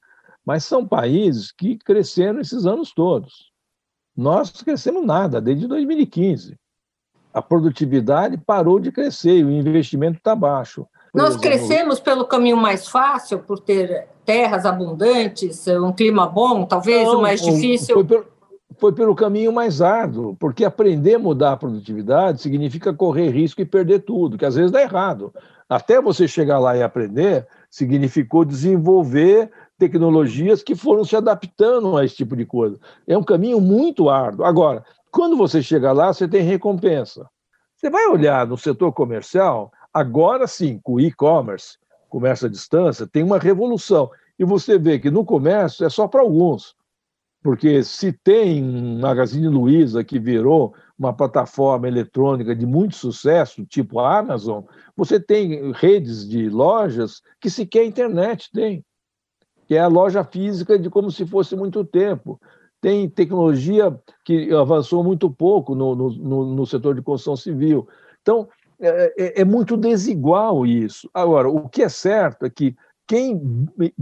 Mas 0.45 0.65
são 0.65 0.89
países 0.89 1.53
que 1.53 1.77
cresceram 1.77 2.41
esses 2.41 2.65
anos 2.65 2.95
todos. 2.95 3.53
Nós 4.17 4.51
crescemos 4.51 5.05
nada 5.05 5.39
desde 5.39 5.67
2015. 5.67 6.57
A 7.35 7.43
produtividade 7.43 8.39
parou 8.39 8.81
de 8.81 8.91
crescer 8.91 9.37
e 9.37 9.45
o 9.45 9.51
investimento 9.51 10.17
está 10.17 10.35
baixo. 10.35 10.87
Por 11.13 11.19
Nós 11.19 11.31
exemplo, 11.31 11.43
crescemos 11.43 12.01
pelo 12.01 12.27
caminho 12.27 12.57
mais 12.57 12.89
fácil, 12.89 13.41
por 13.41 13.61
ter 13.61 14.09
terras 14.25 14.65
abundantes, 14.65 15.67
um 15.69 15.93
clima 15.93 16.27
bom, 16.27 16.65
talvez 16.65 17.07
não, 17.07 17.19
o 17.19 17.23
mais 17.23 17.43
difícil. 17.43 17.95
Foi 17.95 18.05
pelo, 18.05 18.27
foi 18.79 18.93
pelo 18.93 19.15
caminho 19.15 19.53
mais 19.53 19.83
árduo, 19.83 20.37
porque 20.37 20.65
aprender 20.65 21.17
a 21.17 21.19
mudar 21.19 21.53
a 21.53 21.57
produtividade 21.57 22.41
significa 22.41 22.95
correr 22.95 23.31
risco 23.31 23.61
e 23.61 23.65
perder 23.65 24.01
tudo, 24.01 24.39
que 24.39 24.45
às 24.45 24.55
vezes 24.55 24.71
dá 24.71 24.81
errado. 24.81 25.33
Até 25.69 26.01
você 26.01 26.27
chegar 26.27 26.59
lá 26.59 26.77
e 26.77 26.83
aprender, 26.83 27.47
significou 27.69 28.45
desenvolver 28.45 29.51
tecnologias 29.77 30.63
que 30.63 30.75
foram 30.75 31.05
se 31.05 31.15
adaptando 31.15 31.97
a 31.97 32.05
esse 32.05 32.17
tipo 32.17 32.37
de 32.37 32.47
coisa. 32.47 32.79
É 33.07 33.19
um 33.19 33.23
caminho 33.23 33.61
muito 33.61 34.09
árduo. 34.09 34.47
Agora, 34.47 34.85
quando 35.11 35.37
você 35.37 35.63
chega 35.63 35.93
lá, 35.93 36.13
você 36.13 36.27
tem 36.27 36.43
recompensa. 36.43 37.29
Você 37.77 37.91
vai 37.91 38.07
olhar 38.07 38.47
no 38.47 38.57
setor 38.57 38.93
comercial, 38.93 39.71
agora 39.93 40.47
sim, 40.47 40.81
com 40.83 40.95
o 40.95 41.01
e-commerce, 41.01 41.79
comércio 42.09 42.47
à 42.47 42.51
distância, 42.51 43.07
tem 43.07 43.23
uma 43.23 43.39
revolução. 43.39 44.11
E 44.39 44.45
você 44.45 44.79
vê 44.79 44.99
que 44.99 45.11
no 45.11 45.25
comércio 45.25 45.85
é 45.85 45.91
só 45.91 46.09
para 46.09 46.21
alguns. 46.21 46.75
Porque 47.49 47.83
se 47.83 48.13
tem 48.13 48.63
um 48.63 49.01
Magazine 49.01 49.49
Luiza 49.49 50.05
que 50.05 50.19
virou 50.19 50.75
uma 50.99 51.15
plataforma 51.15 51.89
eletrônica 51.89 52.55
de 52.55 52.67
muito 52.67 52.95
sucesso, 52.95 53.65
tipo 53.65 54.01
a 54.01 54.19
Amazon, 54.19 54.65
você 54.95 55.19
tem 55.19 55.73
redes 55.73 56.29
de 56.29 56.51
lojas 56.51 57.23
que 57.41 57.49
sequer 57.49 57.81
a 57.81 57.87
internet 57.87 58.51
tem, 58.53 58.85
que 59.67 59.75
é 59.75 59.79
a 59.81 59.87
loja 59.87 60.23
física 60.23 60.79
de 60.79 60.91
como 60.91 61.11
se 61.11 61.25
fosse 61.25 61.57
muito 61.57 61.83
tempo. 61.87 62.39
Tem 62.83 63.09
tecnologia 63.09 63.99
que 64.27 64.53
avançou 64.53 65.03
muito 65.03 65.31
pouco 65.31 65.75
no, 65.75 65.95
no, 65.95 66.55
no 66.55 66.67
setor 66.67 66.95
de 66.97 67.01
construção 67.01 67.35
civil. 67.35 67.89
Então, 68.21 68.47
é, 68.79 69.15
é, 69.17 69.41
é 69.41 69.45
muito 69.47 69.75
desigual 69.75 70.67
isso. 70.67 71.09
Agora, 71.15 71.49
o 71.49 71.67
que 71.67 71.83
é 71.83 71.89
certo 71.89 72.45
é 72.45 72.51
que 72.51 72.77
quem 73.07 73.41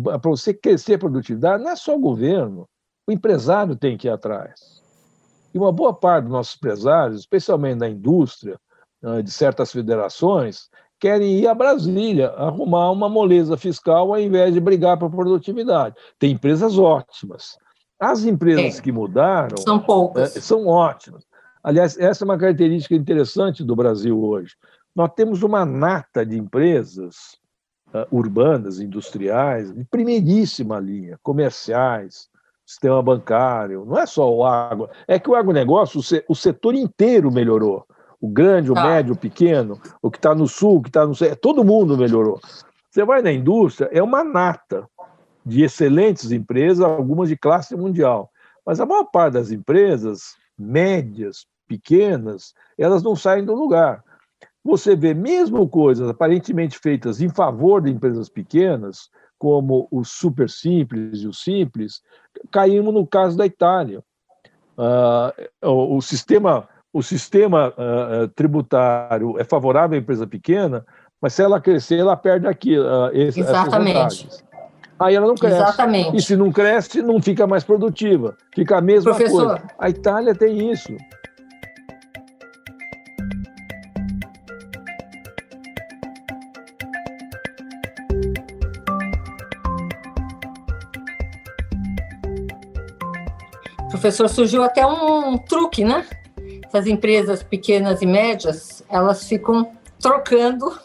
para 0.03 0.19
você 0.31 0.53
crescer 0.53 0.95
a 0.95 0.99
produtividade 0.99 1.63
não 1.63 1.71
é 1.71 1.77
só 1.77 1.95
o 1.95 2.01
governo, 2.01 2.69
o 3.07 3.13
empresário 3.13 3.77
tem 3.77 3.97
que 3.97 4.09
ir 4.09 4.11
atrás. 4.11 4.83
E 5.55 5.59
uma 5.59 5.73
boa 5.73 5.95
parte 5.95 6.25
dos 6.25 6.33
nossos 6.33 6.57
empresários, 6.57 7.21
especialmente 7.21 7.79
da 7.79 7.89
indústria, 7.89 8.59
de 9.23 9.31
certas 9.31 9.71
federações, 9.71 10.69
querem 10.99 11.39
ir 11.39 11.47
a 11.47 11.55
Brasília 11.55 12.31
arrumar 12.31 12.91
uma 12.91 13.09
moleza 13.09 13.57
fiscal 13.57 14.13
ao 14.13 14.21
invés 14.21 14.53
de 14.53 14.61
brigar 14.61 14.99
por 14.99 15.11
produtividade. 15.11 15.95
Tem 16.19 16.33
empresas 16.33 16.79
ótimas. 16.79 17.57
As 17.99 18.25
empresas 18.25 18.79
é. 18.79 18.83
que 18.83 18.93
mudaram 18.93 19.57
são 19.57 19.79
poucas. 19.79 20.37
É, 20.37 20.41
são 20.41 20.67
ótimas. 20.67 21.25
Aliás, 21.63 21.99
essa 21.99 22.25
é 22.25 22.27
uma 22.27 22.39
característica 22.39 22.95
interessante 22.95 23.65
do 23.65 23.77
Brasil 23.77 24.23
hoje. 24.23 24.55
Nós 24.95 25.11
temos 25.15 25.43
uma 25.43 25.65
nata 25.65 26.25
de 26.25 26.37
empresas 26.39 27.39
urbanas, 28.11 28.81
industriais, 28.81 29.73
de 29.73 29.85
primeiríssima 29.85 30.79
linha, 30.79 31.19
comerciais, 31.23 32.29
sistema 32.67 33.01
bancário, 33.01 33.85
não 33.87 33.97
é 33.97 34.05
só 34.05 34.29
o 34.31 34.45
agro. 34.45 34.91
É 35.07 35.19
que 35.19 35.31
o 35.31 35.37
agronegócio, 35.37 36.01
o 36.29 36.35
setor 36.35 36.75
inteiro 36.75 37.31
melhorou. 37.31 37.87
O 38.21 38.29
grande, 38.29 38.73
o 38.73 38.75
tá. 38.75 38.83
médio, 38.83 39.15
o 39.15 39.17
pequeno, 39.17 39.81
o 40.03 40.11
que 40.11 40.19
está 40.19 40.35
no 40.35 40.49
sul, 40.49 40.79
o 40.79 40.83
que 40.83 40.89
está 40.89 41.07
no 41.07 41.15
sul, 41.15 41.29
todo 41.37 41.65
mundo 41.65 41.97
melhorou. 41.97 42.41
Você 42.91 43.05
vai 43.05 43.23
na 43.23 43.31
indústria, 43.31 43.89
é 43.93 44.03
uma 44.03 44.25
nata 44.25 44.89
de 45.45 45.63
excelentes 45.63 46.33
empresas, 46.33 46.81
algumas 46.81 47.29
de 47.29 47.37
classe 47.37 47.77
mundial. 47.77 48.31
Mas 48.65 48.81
a 48.81 48.87
maior 48.87 49.05
parte 49.05 49.35
das 49.35 49.53
empresas, 49.53 50.35
médias, 50.59 51.47
pequenas, 51.69 52.53
elas 52.77 53.03
não 53.03 53.15
saem 53.15 53.45
do 53.45 53.55
lugar. 53.55 54.03
Você 54.65 54.97
vê 54.97 55.15
mesmo 55.15 55.69
coisas 55.69 56.09
aparentemente 56.09 56.79
feitas 56.79 57.21
em 57.21 57.29
favor 57.29 57.81
de 57.81 57.91
empresas 57.91 58.29
pequenas, 58.29 59.09
como 59.39 59.87
o 59.91 60.05
super 60.05 60.49
simples 60.49 61.21
e 61.21 61.27
o 61.27 61.33
simples, 61.33 62.01
caímos 62.51 62.93
no 62.93 63.07
caso 63.07 63.37
da 63.37 63.47
Itália. 63.47 64.03
Uh, 64.77 65.69
o, 65.69 65.97
o, 65.97 66.03
sistema, 66.03 66.69
o 66.93 67.03
sistema 67.03 67.69
uh, 67.71 68.29
tributário 68.29 69.39
é 69.39 69.45
favorável 69.45 69.99
à 69.99 70.01
empresa 70.01 70.27
pequena, 70.27 70.85
mas 71.21 71.35
se 71.35 71.43
ela 71.43 71.61
crescer, 71.61 71.99
ela 71.99 72.17
perde 72.17 72.47
aqui, 72.47 72.79
uh, 72.79 73.11
esse, 73.13 73.41
Exatamente. 73.41 74.29
Aí 74.99 75.15
ela 75.15 75.27
não 75.27 75.35
cresce. 75.35 75.57
Exatamente. 75.57 76.17
E 76.17 76.23
se 76.23 76.37
não 76.37 76.51
cresce, 76.51 77.03
não 77.03 77.21
fica 77.21 77.47
mais 77.47 77.65
produtiva. 77.65 78.37
Fica 78.55 78.79
a 78.79 78.81
mesma 78.81 79.15
Professor. 79.15 79.47
coisa. 79.47 79.63
A 79.79 79.91
Itália 79.91 80.35
tem 80.35 80.71
isso. 80.71 80.97
Professor, 94.07 94.29
surgiu 94.29 94.63
até 94.63 94.87
um 94.87 95.37
truque, 95.37 95.85
né? 95.85 96.07
Essas 96.65 96.87
empresas 96.87 97.43
pequenas 97.43 98.03
e 98.03 98.07
médias, 98.07 98.85
elas 98.89 99.29
ficam 99.29 99.77
trocando 99.99 100.79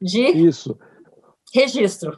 de 0.00 0.20
Isso. 0.20 0.78
registro. 1.52 2.16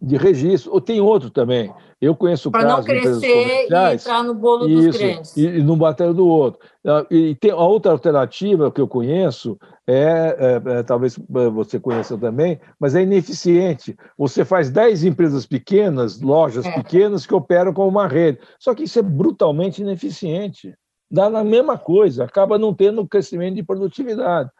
De 0.00 0.16
registro. 0.16 0.72
Ou 0.72 0.80
tem 0.80 1.00
outro 1.00 1.30
também. 1.30 1.74
Eu 2.02 2.16
conheço 2.16 2.50
Para 2.50 2.64
não 2.64 2.82
crescer 2.82 3.68
e 3.70 3.94
entrar 3.94 4.24
no 4.24 4.34
bolo 4.34 4.68
isso, 4.68 4.88
dos 4.88 4.96
grandes. 4.96 5.36
E, 5.36 5.46
e 5.46 5.62
não 5.62 5.78
bater 5.78 6.12
do 6.12 6.26
outro. 6.26 6.60
Ah, 6.84 7.06
e 7.08 7.36
tem 7.36 7.52
a 7.52 7.56
outra 7.56 7.92
alternativa 7.92 8.72
que 8.72 8.80
eu 8.80 8.88
conheço, 8.88 9.56
é, 9.86 10.60
é, 10.66 10.78
é, 10.78 10.82
talvez 10.82 11.16
você 11.28 11.78
conheça 11.78 12.18
também, 12.18 12.60
mas 12.80 12.96
é 12.96 13.02
ineficiente. 13.02 13.96
Você 14.18 14.44
faz 14.44 14.68
10 14.68 15.04
empresas 15.04 15.46
pequenas, 15.46 16.20
lojas 16.20 16.66
é. 16.66 16.72
pequenas, 16.72 17.24
que 17.24 17.34
operam 17.36 17.72
como 17.72 17.88
uma 17.88 18.08
rede. 18.08 18.40
Só 18.58 18.74
que 18.74 18.82
isso 18.82 18.98
é 18.98 19.02
brutalmente 19.02 19.80
ineficiente. 19.80 20.74
Dá 21.08 21.30
na 21.30 21.44
mesma 21.44 21.78
coisa, 21.78 22.24
acaba 22.24 22.58
não 22.58 22.74
tendo 22.74 23.06
crescimento 23.06 23.54
de 23.54 23.62
produtividade. 23.62 24.50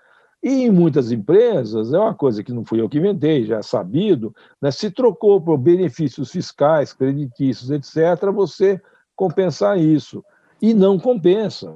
E 0.43 0.65
em 0.65 0.71
muitas 0.71 1.13
empresas, 1.13 1.93
é 1.93 1.99
uma 1.99 2.15
coisa 2.15 2.43
que 2.43 2.53
não 2.53 2.65
fui 2.65 2.81
eu 2.81 2.89
que 2.89 2.99
inventei, 2.99 3.45
já 3.45 3.59
é 3.59 3.63
sabido, 3.63 4.35
né, 4.61 4.71
se 4.73 4.91
trocou 4.91 5.41
por 5.41 5.57
benefícios 5.57 6.33
fiscais, 6.33 6.93
creditícios, 6.93 7.71
etc., 7.71 8.31
você 8.33 8.81
compensar 9.15 9.79
isso. 9.79 10.25
E 10.61 10.75
não 10.75 10.99
compensa. 10.99 11.73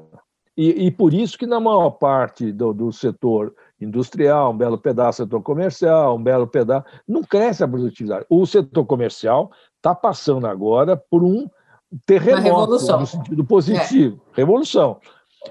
E, 0.57 0.87
e 0.87 0.91
por 0.91 1.13
isso 1.13 1.37
que 1.39 1.47
na 1.47 1.61
maior 1.61 1.91
parte 1.91 2.51
do, 2.51 2.73
do 2.73 2.93
setor 2.93 3.55
industrial, 3.81 4.53
um 4.53 4.57
belo 4.57 4.79
pedaço 4.79 5.23
do 5.23 5.27
setor 5.27 5.43
comercial, 5.43 6.17
um 6.17 6.23
belo 6.23 6.47
pedaço, 6.47 6.87
não 7.07 7.23
cresce 7.23 7.63
a 7.63 7.69
produtividade. 7.69 8.25
O 8.29 8.47
setor 8.47 8.85
comercial 8.87 9.51
está 9.77 9.95
passando 9.95 10.47
agora 10.47 10.97
por 10.97 11.23
um 11.23 11.49
terremoto 12.05 12.73
no 12.73 13.07
sentido 13.07 13.45
positivo, 13.45 14.21
é. 14.33 14.37
revolução. 14.37 14.99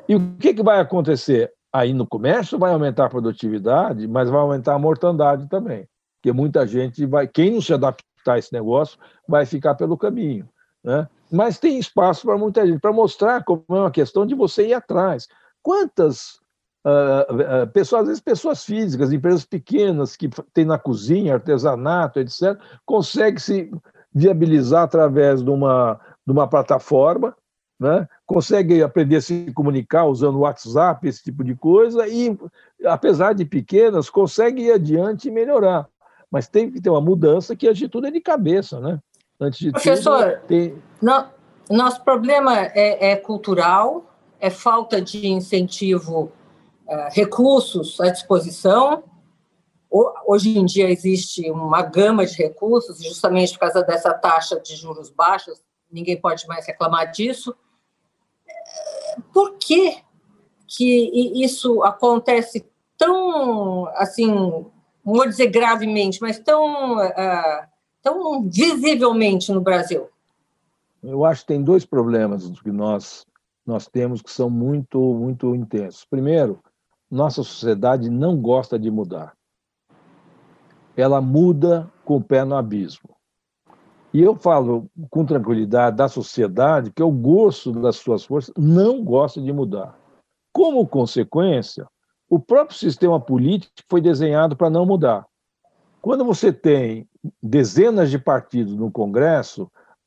E 0.09 0.15
o 0.15 0.35
que, 0.37 0.53
que 0.53 0.63
vai 0.63 0.79
acontecer? 0.79 1.53
Aí 1.75 1.93
no 1.93 2.07
comércio 2.07 2.57
vai 2.57 2.71
aumentar 2.71 3.07
a 3.07 3.09
produtividade, 3.09 4.07
mas 4.07 4.29
vai 4.29 4.39
aumentar 4.39 4.75
a 4.75 4.79
mortandade 4.79 5.45
também. 5.49 5.85
Porque 6.15 6.31
muita 6.31 6.65
gente 6.65 7.05
vai, 7.05 7.27
quem 7.27 7.51
não 7.51 7.61
se 7.61 7.73
adaptar 7.73 8.35
a 8.35 8.37
esse 8.37 8.53
negócio, 8.53 8.97
vai 9.27 9.45
ficar 9.45 9.75
pelo 9.75 9.97
caminho. 9.97 10.47
Né? 10.81 11.05
Mas 11.29 11.59
tem 11.59 11.77
espaço 11.77 12.25
para 12.25 12.37
muita 12.37 12.65
gente, 12.65 12.79
para 12.79 12.93
mostrar 12.93 13.43
como 13.43 13.65
é 13.71 13.73
uma 13.73 13.91
questão 13.91 14.25
de 14.25 14.33
você 14.33 14.67
ir 14.67 14.73
atrás. 14.73 15.27
Quantas 15.61 16.39
uh, 16.85 17.63
uh, 17.63 17.67
pessoas, 17.73 18.03
às 18.03 18.07
vezes 18.07 18.23
pessoas 18.23 18.63
físicas, 18.63 19.11
empresas 19.11 19.43
pequenas 19.43 20.15
que 20.15 20.29
têm 20.53 20.63
na 20.63 20.79
cozinha, 20.79 21.33
artesanato, 21.33 22.21
etc., 22.21 22.57
conseguem 22.85 23.37
se 23.37 23.69
viabilizar 24.13 24.83
através 24.83 25.43
de 25.43 25.49
uma, 25.49 25.99
de 26.25 26.31
uma 26.31 26.47
plataforma 26.47 27.35
né? 27.79 28.07
Consegue 28.25 28.81
aprender 28.81 29.17
a 29.17 29.21
se 29.21 29.51
comunicar 29.53 30.05
usando 30.05 30.35
o 30.35 30.39
WhatsApp, 30.39 31.07
esse 31.07 31.23
tipo 31.23 31.43
de 31.43 31.55
coisa, 31.55 32.07
e, 32.07 32.35
apesar 32.85 33.33
de 33.33 33.45
pequenas, 33.45 34.09
consegue 34.09 34.63
ir 34.63 34.71
adiante 34.71 35.27
e 35.27 35.31
melhorar. 35.31 35.87
Mas 36.29 36.47
tem 36.47 36.71
que 36.71 36.81
ter 36.81 36.89
uma 36.89 37.01
mudança 37.01 37.55
que, 37.55 37.67
antes 37.67 37.79
de 37.79 37.87
tudo, 37.87 38.07
é 38.07 38.11
de 38.11 38.19
cabeça. 38.19 38.79
Né? 38.79 38.99
Antes 39.39 39.59
de 39.59 39.71
Professor, 39.71 40.39
tudo, 40.39 40.47
tem... 40.47 40.75
não, 41.01 41.29
nosso 41.69 42.03
problema 42.03 42.59
é, 42.59 43.11
é, 43.11 43.15
cultural, 43.15 44.05
é 44.39 44.49
falta 44.49 44.99
de 44.99 45.27
incentivo, 45.27 46.31
é, 46.87 47.09
recursos 47.11 47.99
à 48.01 48.09
disposição. 48.09 49.03
Hoje 50.27 50.57
em 50.57 50.65
dia 50.65 50.89
existe 50.89 51.49
uma 51.51 51.81
gama 51.81 52.25
de 52.25 52.35
recursos, 52.35 53.01
justamente 53.01 53.53
por 53.53 53.59
causa 53.59 53.81
dessa 53.81 54.13
taxa 54.13 54.59
de 54.59 54.75
juros 54.75 55.09
baixos, 55.09 55.61
ninguém 55.89 56.19
pode 56.19 56.45
mais 56.47 56.65
reclamar 56.65 57.11
disso 57.11 57.55
por 59.33 59.57
que, 59.57 59.97
que 60.67 61.43
isso 61.43 61.83
acontece 61.83 62.65
tão, 62.97 63.87
assim, 63.95 64.27
não 64.27 64.71
vou 65.03 65.27
dizer 65.27 65.47
gravemente, 65.47 66.19
mas 66.21 66.39
tão, 66.39 66.97
uh, 66.97 67.67
tão 68.01 68.43
visivelmente 68.49 69.51
no 69.51 69.61
Brasil? 69.61 70.09
Eu 71.03 71.23
acho 71.23 71.41
que 71.41 71.47
tem 71.47 71.63
dois 71.63 71.85
problemas 71.85 72.49
que 72.61 72.71
nós, 72.71 73.25
nós 73.65 73.87
temos 73.87 74.21
que 74.21 74.31
são 74.31 74.49
muito, 74.49 74.99
muito 74.99 75.53
intensos. 75.55 76.05
Primeiro, 76.05 76.59
nossa 77.09 77.43
sociedade 77.43 78.09
não 78.09 78.35
gosta 78.37 78.79
de 78.79 78.89
mudar. 78.89 79.33
Ela 80.97 81.21
muda 81.21 81.91
com 82.03 82.17
o 82.17 82.23
pé 82.23 82.43
no 82.43 82.55
abismo. 82.55 83.14
E 84.15 84.21
eu 84.21 84.33
falo 84.33 84.89
com 85.09 85.25
tranquilidade 85.25 85.97
da 85.97 86.07
sociedade 86.07 86.89
que 86.89 87.03
o 87.03 87.11
gosto 87.11 87.73
das 87.73 87.97
suas 87.97 88.23
forças 88.23 88.53
não 88.57 89.03
gosta 89.03 89.41
de 89.41 89.51
mudar. 89.51 89.93
Como 90.53 90.87
consequência, 90.87 91.85
o 92.29 92.39
próprio 92.39 92.77
sistema 92.77 93.19
político 93.19 93.73
foi 93.89 93.99
desenhado 93.99 94.55
para 94.55 94.69
não 94.69 94.85
mudar. 94.85 95.25
Quando 96.01 96.23
você 96.23 96.53
tem 96.53 97.05
dezenas 97.43 98.09
de 98.09 98.17
partidos 98.17 98.73
no 98.73 98.89
Congresso, 98.89 99.63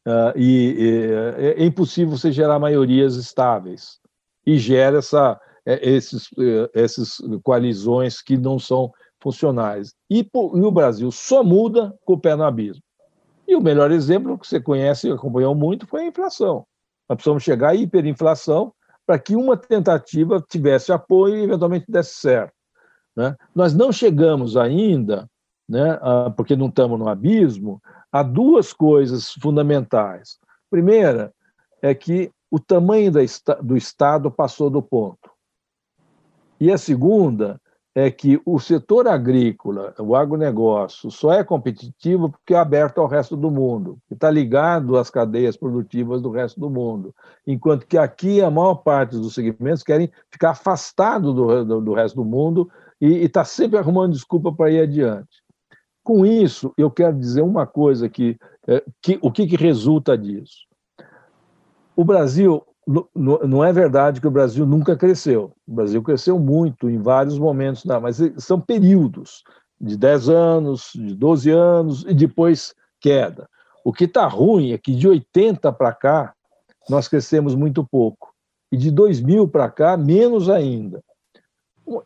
uh, 0.07 0.33
e, 0.35 0.75
e, 0.79 1.61
é 1.61 1.67
impossível 1.67 2.17
você 2.17 2.33
gerar 2.33 2.59
maiorias 2.59 3.15
estáveis 3.15 4.01
e 4.47 4.57
gera 4.57 5.01
essa, 5.01 5.39
é, 5.67 5.87
esses, 5.87 6.31
é, 6.39 6.71
essas 6.83 7.19
coalizões 7.43 8.23
que 8.23 8.39
não 8.39 8.59
são 8.59 8.91
funcionais. 9.21 9.93
E, 10.09 10.21
e 10.21 10.63
o 10.63 10.71
Brasil 10.71 11.11
só 11.13 11.45
muda 11.45 11.95
com 12.07 12.15
o 12.15 12.19
pé 12.19 12.35
no 12.35 12.45
abismo. 12.45 12.83
E 13.49 13.57
o 13.57 13.63
melhor 13.63 13.91
exemplo 13.91 14.39
que 14.39 14.47
você 14.47 14.61
conhece 14.61 15.09
e 15.09 15.11
acompanhou 15.11 15.55
muito 15.55 15.87
foi 15.87 16.03
a 16.03 16.07
inflação. 16.07 16.67
Nós 17.09 17.17
precisamos 17.17 17.43
chegar 17.43 17.71
à 17.71 17.75
hiperinflação 17.75 18.75
para 19.07 19.19
que 19.19 19.35
uma 19.35 19.57
tentativa 19.57 20.45
tivesse 20.47 20.93
apoio 20.93 21.37
e 21.37 21.43
eventualmente 21.45 21.91
desse 21.91 22.17
certo. 22.17 22.53
Né? 23.17 23.35
Nós 23.55 23.75
não 23.75 23.91
chegamos 23.91 24.55
ainda, 24.55 25.27
né, 25.67 25.99
porque 26.37 26.55
não 26.55 26.69
estamos 26.69 26.99
no 26.99 27.09
abismo, 27.09 27.81
a 28.13 28.23
duas 28.23 28.75
coisas 28.75 29.33
fundamentais. 29.33 30.39
Primeira 30.71 31.33
é 31.81 31.95
que 31.95 32.31
o 32.51 32.61
tamanho 32.61 33.11
do 33.63 33.77
Estado 33.77 34.31
passou 34.31 34.69
do 34.69 34.83
ponto. 34.83 35.31
E 36.61 36.71
a 36.71 36.77
segunda 36.77 37.59
é 37.99 38.13
que 38.13 38.41
o 38.47 38.61
setor 38.61 39.09
agrícola, 39.09 39.93
o 39.99 40.15
agronegócio, 40.15 41.11
só 41.11 41.33
é 41.33 41.43
competitivo 41.43 42.31
porque 42.31 42.55
é 42.55 42.57
aberto 42.57 43.01
ao 43.01 43.09
resto 43.09 43.37
do 43.37 43.51
mundo, 43.51 43.99
está 44.09 44.31
ligado 44.31 44.97
às 44.97 45.11
cadeias 45.11 45.57
produtivas 45.57 46.23
do 46.23 46.31
resto 46.31 46.61
do 46.61 46.71
mundo. 46.71 47.13
Enquanto 47.45 47.89
que 47.89 47.99
aqui 47.99 48.41
a 48.41 48.53
maior 48.53 48.77
parte 48.77 49.17
dos 49.17 49.35
segmentos 49.35 49.83
querem 49.83 50.09
ficar 50.31 50.51
afastado 50.51 51.35
do, 51.35 51.65
do, 51.65 51.81
do 51.81 51.93
resto 51.93 52.15
do 52.15 52.25
mundo 52.25 52.71
e 53.01 53.25
está 53.25 53.45
sempre 53.45 53.77
arrumando 53.77 54.13
desculpa 54.13 54.53
para 54.53 54.71
ir 54.71 54.81
adiante. 54.81 55.43
Com 56.05 56.25
isso, 56.25 56.73
eu 56.79 56.93
quero 56.93 57.19
dizer 57.19 57.43
uma 57.43 57.67
coisa 57.67 58.09
que, 58.09 58.39
é, 58.69 58.81
que 59.03 59.19
o 59.21 59.33
que, 59.33 59.45
que 59.45 59.57
resulta 59.57 60.17
disso. 60.17 60.69
O 61.97 62.05
Brasil 62.05 62.63
não 63.15 63.63
é 63.63 63.73
verdade 63.73 64.21
que 64.21 64.27
o 64.27 64.31
Brasil 64.31 64.65
nunca 64.65 64.97
cresceu. 64.97 65.53
O 65.67 65.75
Brasil 65.75 66.03
cresceu 66.03 66.39
muito 66.39 66.89
em 66.89 66.99
vários 66.99 67.39
momentos, 67.39 67.85
mas 67.85 68.19
são 68.39 68.59
períodos 68.59 69.43
de 69.79 69.97
10 69.97 70.29
anos, 70.31 70.91
de 70.95 71.15
12 71.15 71.51
anos 71.51 72.05
e 72.09 72.15
depois 72.15 72.75
queda. 73.01 73.49
O 73.85 73.93
que 73.93 74.05
está 74.05 74.27
ruim 74.27 74.73
é 74.73 74.79
que 74.79 74.95
de 74.95 75.07
80 75.07 75.71
para 75.73 75.93
cá 75.93 76.35
nós 76.89 77.09
crescemos 77.09 77.55
muito 77.55 77.85
pouco 77.85 78.33
e 78.73 78.77
de 78.77 78.91
2000 78.91 79.47
para 79.49 79.71
cá 79.71 79.97
menos 79.97 80.49
ainda. 80.49 81.03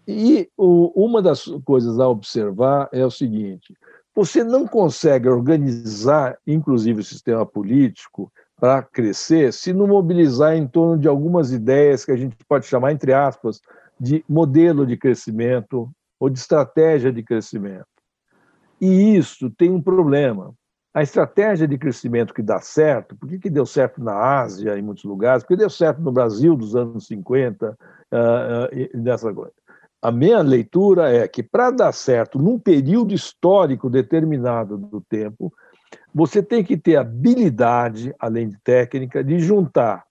E 0.07 0.49
uma 0.57 1.23
das 1.23 1.45
coisas 1.65 1.99
a 1.99 2.09
observar 2.09 2.89
é 2.93 3.05
o 3.05 3.11
seguinte: 3.11 3.75
você 4.15 4.45
não 4.45 4.67
consegue 4.67 5.29
organizar, 5.29 6.39
inclusive 6.47 7.01
o 7.01 7.05
sistema 7.05 7.47
político, 7.47 8.33
para 8.63 8.81
crescer 8.81 9.53
se 9.53 9.73
não 9.73 9.89
mobilizar 9.89 10.55
em 10.55 10.69
torno 10.69 10.97
de 10.97 11.09
algumas 11.09 11.51
ideias 11.51 12.05
que 12.05 12.13
a 12.13 12.17
gente 12.17 12.37
pode 12.47 12.65
chamar, 12.65 12.93
entre 12.93 13.13
aspas, 13.13 13.61
de 13.99 14.25
modelo 14.29 14.87
de 14.87 14.97
crescimento 14.97 15.91
ou 16.21 16.31
de 16.31 16.39
estratégia 16.39 17.13
de 17.13 17.25
crescimento. 17.25 17.89
E 18.81 19.17
isso 19.17 19.51
tem 19.51 19.69
um 19.69 19.83
problema. 19.83 20.55
A 20.95 21.03
estratégia 21.03 21.67
de 21.67 21.77
crescimento 21.77 22.33
que 22.33 22.41
dá 22.41 22.61
certo, 22.61 23.17
por 23.17 23.29
que, 23.29 23.41
que 23.41 23.51
deu 23.51 23.67
certo 23.67 24.01
na 24.01 24.15
Ásia, 24.15 24.79
em 24.79 24.83
muitos 24.83 25.03
lugares, 25.03 25.43
porque 25.43 25.57
deu 25.57 25.71
certo 25.71 26.01
no 26.01 26.13
Brasil 26.13 26.55
dos 26.55 26.77
anos 26.77 27.09
50, 27.09 27.69
uh, 27.69 27.75
uh, 27.75 29.03
nessa 29.03 29.35
coisa. 29.35 29.55
A 30.01 30.13
minha 30.13 30.41
leitura 30.41 31.13
é 31.13 31.27
que, 31.27 31.43
para 31.43 31.73
dar 31.73 31.91
certo 31.91 32.39
num 32.39 32.61
período 32.61 33.13
histórico 33.13 33.91
determinado 33.91 34.79
do 34.79 35.01
tempo, 35.01 35.53
você 36.15 36.43
tem 36.43 36.63
que 36.63 36.77
ter 36.77 36.97
habilidade, 36.97 38.15
além 38.19 38.49
de 38.49 38.59
técnica, 38.63 39.23
de 39.23 39.39
juntar 39.39 40.05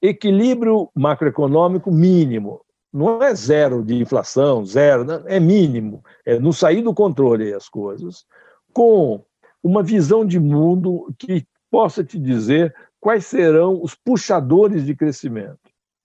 equilíbrio 0.00 0.90
macroeconômico 0.94 1.90
mínimo. 1.90 2.60
Não 2.92 3.22
é 3.22 3.34
zero 3.34 3.84
de 3.84 3.94
inflação, 4.00 4.64
zero, 4.64 5.04
é 5.26 5.38
mínimo, 5.38 6.02
é 6.24 6.38
não 6.38 6.52
sair 6.52 6.82
do 6.82 6.94
controle 6.94 7.52
as 7.52 7.68
coisas, 7.68 8.24
com 8.72 9.22
uma 9.62 9.82
visão 9.82 10.24
de 10.24 10.38
mundo 10.38 11.12
que 11.18 11.46
possa 11.70 12.02
te 12.02 12.18
dizer 12.18 12.74
quais 13.00 13.26
serão 13.26 13.82
os 13.82 13.94
puxadores 13.94 14.86
de 14.86 14.94
crescimento. 14.94 15.58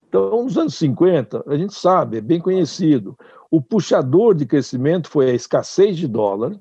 Então, 0.07 0.43
nos 0.43 0.57
anos 0.57 0.75
50, 0.75 1.43
a 1.47 1.57
gente 1.57 1.73
sabe, 1.73 2.17
é 2.17 2.21
bem 2.21 2.39
conhecido, 2.39 3.17
o 3.49 3.61
puxador 3.61 4.35
de 4.35 4.45
crescimento 4.45 5.09
foi 5.09 5.31
a 5.31 5.33
escassez 5.33 5.97
de 5.97 6.07
dólar 6.07 6.59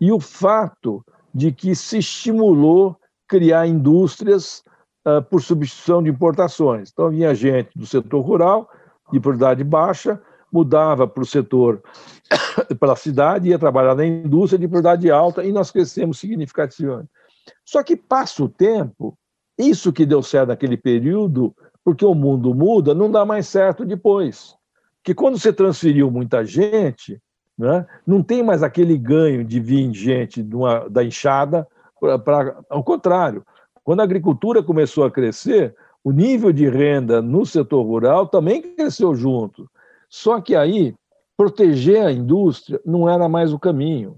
e 0.00 0.10
o 0.10 0.18
fato 0.18 1.04
de 1.34 1.52
que 1.52 1.74
se 1.74 1.98
estimulou 1.98 2.96
criar 3.28 3.66
indústrias 3.66 4.62
uh, 5.06 5.22
por 5.22 5.40
substituição 5.40 6.02
de 6.02 6.10
importações. 6.10 6.90
Então, 6.92 7.10
vinha 7.10 7.34
gente 7.34 7.70
do 7.76 7.86
setor 7.86 8.20
rural, 8.20 8.68
de 9.12 9.20
propriedade 9.20 9.62
baixa, 9.62 10.20
mudava 10.52 11.06
para 11.06 11.22
o 11.22 11.26
setor, 11.26 11.82
para 12.78 12.92
a 12.92 12.96
cidade, 12.96 13.48
ia 13.48 13.58
trabalhar 13.58 13.94
na 13.94 14.04
indústria 14.04 14.58
de 14.58 14.66
propriedade 14.66 15.10
alta 15.10 15.44
e 15.44 15.52
nós 15.52 15.70
crescemos 15.70 16.18
significativamente. 16.18 17.10
Só 17.64 17.82
que 17.82 17.96
passa 17.96 18.42
o 18.42 18.48
tempo, 18.48 19.16
isso 19.58 19.92
que 19.92 20.06
deu 20.06 20.22
certo 20.22 20.48
naquele 20.48 20.76
período, 20.76 21.54
porque 21.84 22.04
o 22.04 22.14
mundo 22.14 22.54
muda, 22.54 22.94
não 22.94 23.10
dá 23.10 23.24
mais 23.24 23.46
certo 23.48 23.84
depois. 23.84 24.54
Que 25.02 25.14
quando 25.14 25.38
você 25.38 25.52
transferiu 25.52 26.10
muita 26.10 26.44
gente, 26.44 27.20
né, 27.60 27.86
não 28.06 28.22
tem 28.22 28.42
mais 28.42 28.62
aquele 28.62 28.96
ganho 28.96 29.44
de 29.44 29.60
vir 29.60 29.92
gente 29.92 30.40
uma, 30.40 30.88
da 30.88 31.04
enxada, 31.04 31.68
ao 32.70 32.82
contrário. 32.82 33.44
Quando 33.84 34.00
a 34.00 34.04
agricultura 34.04 34.62
começou 34.62 35.04
a 35.04 35.10
crescer, 35.10 35.76
o 36.02 36.10
nível 36.10 36.52
de 36.52 36.66
renda 36.70 37.20
no 37.20 37.44
setor 37.44 37.82
rural 37.82 38.26
também 38.26 38.62
cresceu 38.62 39.14
junto. 39.14 39.70
Só 40.08 40.40
que 40.40 40.56
aí, 40.56 40.94
proteger 41.36 42.06
a 42.06 42.10
indústria 42.10 42.80
não 42.82 43.06
era 43.06 43.28
mais 43.28 43.52
o 43.52 43.58
caminho. 43.58 44.16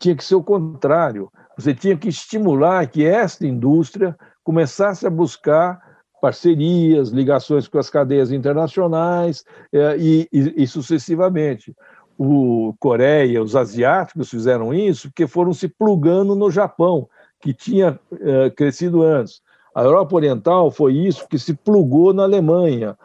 Tinha 0.00 0.14
que 0.14 0.24
ser 0.24 0.36
o 0.36 0.44
contrário. 0.44 1.28
Você 1.56 1.74
tinha 1.74 1.96
que 1.96 2.08
estimular 2.08 2.86
que 2.86 3.04
esta 3.04 3.44
indústria 3.44 4.16
começasse 4.44 5.04
a 5.04 5.10
buscar 5.10 5.80
parcerias, 6.20 7.10
ligações 7.10 7.66
com 7.68 7.78
as 7.78 7.90
cadeias 7.90 8.30
internacionais 8.30 9.44
é, 9.72 9.96
e, 9.98 10.28
e, 10.32 10.62
e, 10.62 10.66
sucessivamente. 10.66 11.74
O 12.18 12.74
Coreia, 12.80 13.40
os 13.40 13.54
asiáticos 13.54 14.28
fizeram 14.28 14.74
isso 14.74 15.08
porque 15.08 15.26
foram 15.26 15.54
se 15.54 15.68
plugando 15.68 16.34
no 16.34 16.50
Japão, 16.50 17.08
que 17.40 17.54
tinha 17.54 17.98
é, 18.20 18.50
crescido 18.50 19.02
antes. 19.02 19.40
A 19.74 19.84
Europa 19.84 20.16
Oriental 20.16 20.70
foi 20.72 20.94
isso 20.94 21.28
que 21.28 21.38
se 21.38 21.54
plugou 21.54 22.12
na 22.12 22.24
Alemanha. 22.24 22.98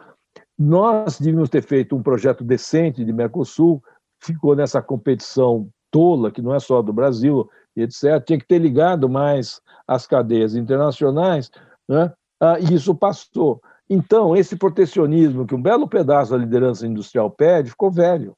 Nós 0.58 1.20
devíamos 1.20 1.48
ter 1.48 1.62
feito 1.62 1.94
um 1.94 2.02
projeto 2.02 2.42
decente 2.42 3.04
de 3.04 3.12
Mercosul, 3.12 3.80
ficou 4.20 4.56
nessa 4.56 4.82
competição 4.82 5.68
tola, 5.90 6.32
que 6.32 6.42
não 6.42 6.52
é 6.52 6.58
só 6.58 6.82
do 6.82 6.92
Brasil, 6.92 7.48
etc. 7.76 8.20
Tinha 8.26 8.38
que 8.38 8.46
ter 8.46 8.58
ligado 8.58 9.08
mais 9.08 9.60
as 9.86 10.06
cadeias 10.06 10.56
internacionais, 10.56 11.50
né? 11.88 12.12
ah, 12.40 12.58
e 12.58 12.74
isso 12.74 12.94
passou. 12.94 13.60
Então, 13.88 14.34
esse 14.34 14.56
protecionismo 14.56 15.46
que 15.46 15.54
um 15.54 15.62
belo 15.62 15.88
pedaço 15.88 16.32
da 16.32 16.38
liderança 16.38 16.86
industrial 16.86 17.30
pede, 17.30 17.70
ficou 17.70 17.90
velho. 17.90 18.34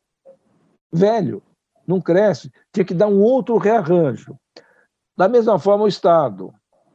Velho, 0.92 1.42
não 1.86 2.00
cresce. 2.00 2.50
Tinha 2.72 2.84
que 2.84 2.94
dar 2.94 3.06
um 3.06 3.20
outro 3.20 3.56
rearranjo. 3.56 4.36
Da 5.16 5.28
mesma 5.28 5.58
forma, 5.58 5.84
o 5.84 5.88
Estado. 5.88 6.52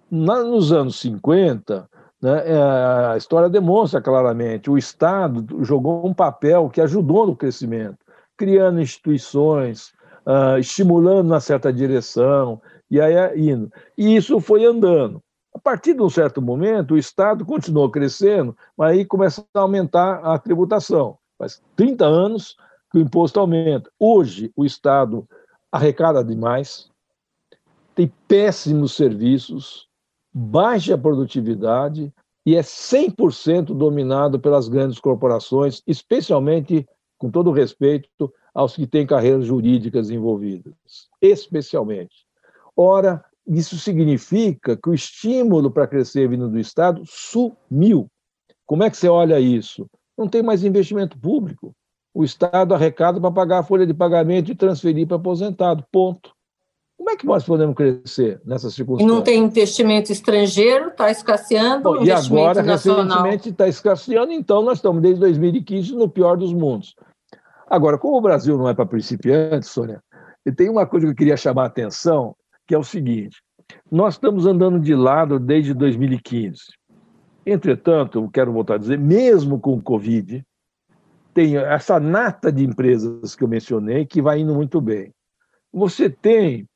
nos 0.09 0.71
anos 0.71 0.99
50, 0.99 1.89
né, 2.21 2.43
é, 2.45 3.13
a 3.13 3.17
história 3.17 3.49
demonstra 3.49 4.01
claramente, 4.01 4.69
o 4.69 4.77
Estado 4.77 5.63
jogou 5.63 6.05
um 6.05 6.13
papel 6.13 6.69
que 6.69 6.81
ajudou 6.81 7.25
no 7.25 7.35
crescimento, 7.35 7.97
criando 8.37 8.81
instituições, 8.81 9.91
uh, 10.25 10.57
estimulando 10.59 11.29
na 11.29 11.39
certa 11.39 11.71
direção, 11.71 12.61
e 12.89 12.99
aí 12.99 13.13
é 13.13 13.37
indo. 13.39 13.71
E 13.97 14.15
isso 14.15 14.39
foi 14.39 14.65
andando. 14.65 15.21
A 15.53 15.59
partir 15.59 15.93
de 15.93 16.01
um 16.01 16.09
certo 16.09 16.41
momento, 16.41 16.93
o 16.93 16.97
Estado 16.97 17.45
continuou 17.45 17.89
crescendo, 17.89 18.55
mas 18.77 18.91
aí 18.91 19.05
começa 19.05 19.43
a 19.53 19.59
aumentar 19.59 20.19
a 20.23 20.37
tributação. 20.37 21.17
Faz 21.37 21.61
30 21.75 22.05
anos 22.05 22.55
que 22.91 22.97
o 22.97 23.01
imposto 23.01 23.39
aumenta. 23.39 23.89
Hoje, 23.97 24.51
o 24.55 24.65
Estado 24.65 25.27
arrecada 25.71 26.23
demais, 26.23 26.91
tem 27.95 28.11
péssimos 28.27 28.93
serviços, 28.93 29.87
baixa 30.33 30.97
produtividade 30.97 32.13
e 32.45 32.55
é 32.55 32.61
100% 32.61 33.73
dominado 33.73 34.39
pelas 34.39 34.67
grandes 34.67 34.99
corporações, 34.99 35.81
especialmente, 35.87 36.85
com 37.17 37.29
todo 37.29 37.51
respeito, 37.51 38.33
aos 38.53 38.75
que 38.75 38.85
têm 38.85 39.07
carreiras 39.07 39.45
jurídicas 39.45 40.09
envolvidas, 40.09 40.73
especialmente. 41.21 42.25
Ora, 42.75 43.23
isso 43.47 43.77
significa 43.77 44.75
que 44.75 44.89
o 44.89 44.93
estímulo 44.93 45.71
para 45.71 45.87
crescer 45.87 46.27
vindo 46.27 46.49
do 46.49 46.59
Estado 46.59 47.03
sumiu. 47.05 48.07
Como 48.65 48.83
é 48.83 48.89
que 48.89 48.97
você 48.97 49.07
olha 49.07 49.39
isso? 49.39 49.87
Não 50.17 50.27
tem 50.27 50.43
mais 50.43 50.63
investimento 50.63 51.17
público. 51.17 51.73
O 52.13 52.23
Estado 52.23 52.73
arrecada 52.73 53.19
para 53.19 53.31
pagar 53.31 53.59
a 53.59 53.63
folha 53.63 53.85
de 53.85 53.93
pagamento 53.93 54.51
e 54.51 54.55
transferir 54.55 55.07
para 55.07 55.17
aposentado. 55.17 55.85
Ponto. 55.91 56.31
Como 56.97 57.09
é 57.09 57.15
que 57.15 57.25
nós 57.25 57.43
podemos 57.43 57.75
crescer 57.75 58.39
nessa 58.45 58.69
circunstância? 58.69 59.11
E 59.11 59.15
não 59.15 59.23
tem 59.23 59.43
investimento 59.43 60.11
estrangeiro, 60.11 60.89
está 60.89 61.09
escasseando. 61.09 61.83
Bom, 61.83 62.03
e 62.03 62.11
agora, 62.11 62.61
nacional. 62.61 63.05
recentemente, 63.05 63.49
está 63.49 63.67
escasseando, 63.67 64.31
então 64.31 64.61
nós 64.61 64.77
estamos 64.77 65.01
desde 65.01 65.19
2015 65.19 65.95
no 65.95 66.07
pior 66.07 66.37
dos 66.37 66.53
mundos. 66.53 66.93
Agora, 67.67 67.97
como 67.97 68.17
o 68.17 68.21
Brasil 68.21 68.55
não 68.55 68.69
é 68.69 68.73
para 68.75 68.85
principiantes, 68.85 69.69
Sônia, 69.69 70.03
tem 70.55 70.69
uma 70.69 70.85
coisa 70.85 71.07
que 71.07 71.11
eu 71.11 71.15
queria 71.15 71.37
chamar 71.37 71.63
a 71.63 71.67
atenção, 71.67 72.35
que 72.67 72.75
é 72.75 72.77
o 72.77 72.83
seguinte: 72.83 73.41
nós 73.89 74.13
estamos 74.13 74.45
andando 74.45 74.79
de 74.79 74.93
lado 74.93 75.39
desde 75.39 75.73
2015. 75.73 76.59
Entretanto, 77.45 78.19
eu 78.19 78.29
quero 78.29 78.51
voltar 78.51 78.75
a 78.75 78.77
dizer, 78.77 78.99
mesmo 78.99 79.59
com 79.59 79.73
o 79.73 79.81
Covid, 79.81 80.45
tem 81.33 81.57
essa 81.57 81.99
nata 81.99 82.51
de 82.51 82.63
empresas 82.63 83.35
que 83.35 83.43
eu 83.43 83.47
mencionei 83.47 84.05
que 84.05 84.21
vai 84.21 84.39
indo 84.39 84.53
muito 84.53 84.79
bem. 84.81 85.13
Você 85.73 86.09
tem 86.09 86.67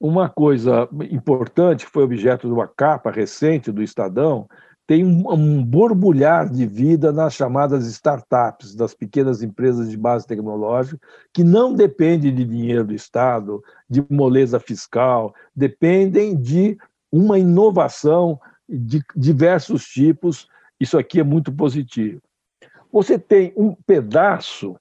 uma 0.00 0.28
coisa 0.28 0.88
importante, 1.10 1.86
que 1.86 1.92
foi 1.92 2.04
objeto 2.04 2.46
de 2.46 2.52
uma 2.52 2.68
capa 2.68 3.10
recente 3.10 3.72
do 3.72 3.82
Estadão, 3.82 4.46
tem 4.86 5.04
um, 5.04 5.32
um 5.32 5.64
borbulhar 5.64 6.50
de 6.50 6.66
vida 6.66 7.10
nas 7.10 7.34
chamadas 7.34 7.86
startups, 7.86 8.74
das 8.74 8.94
pequenas 8.94 9.42
empresas 9.42 9.90
de 9.90 9.96
base 9.96 10.26
tecnológica, 10.26 11.00
que 11.32 11.42
não 11.42 11.74
dependem 11.74 12.34
de 12.34 12.44
dinheiro 12.44 12.84
do 12.84 12.94
Estado, 12.94 13.62
de 13.88 14.04
moleza 14.10 14.60
fiscal, 14.60 15.34
dependem 15.56 16.36
de 16.36 16.76
uma 17.10 17.38
inovação 17.38 18.38
de 18.68 19.02
diversos 19.16 19.84
tipos. 19.84 20.46
Isso 20.78 20.98
aqui 20.98 21.18
é 21.18 21.24
muito 21.24 21.50
positivo. 21.50 22.20
Você 22.94 23.18
tem 23.18 23.52
um 23.56 23.74
pedaço 23.74 24.76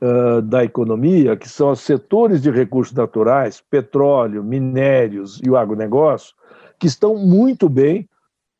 uh, 0.00 0.40
da 0.40 0.64
economia, 0.64 1.36
que 1.36 1.46
são 1.46 1.72
os 1.72 1.80
setores 1.80 2.40
de 2.40 2.50
recursos 2.50 2.94
naturais, 2.94 3.62
petróleo, 3.70 4.42
minérios 4.42 5.38
e 5.44 5.50
o 5.50 5.58
agronegócio, 5.58 6.34
que 6.78 6.86
estão 6.86 7.16
muito 7.16 7.68
bem, 7.68 8.08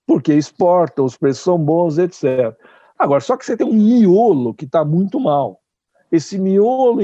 porque 0.06 0.34
exportam, 0.34 1.06
os 1.06 1.16
preços 1.16 1.42
são 1.42 1.56
bons, 1.56 1.96
etc. 1.96 2.54
Agora, 2.98 3.22
só 3.22 3.38
que 3.38 3.46
você 3.46 3.56
tem 3.56 3.66
um 3.66 3.72
miolo 3.72 4.52
que 4.52 4.66
está 4.66 4.84
muito 4.84 5.18
mal. 5.18 5.62
Esse 6.12 6.38
miolo 6.38 7.00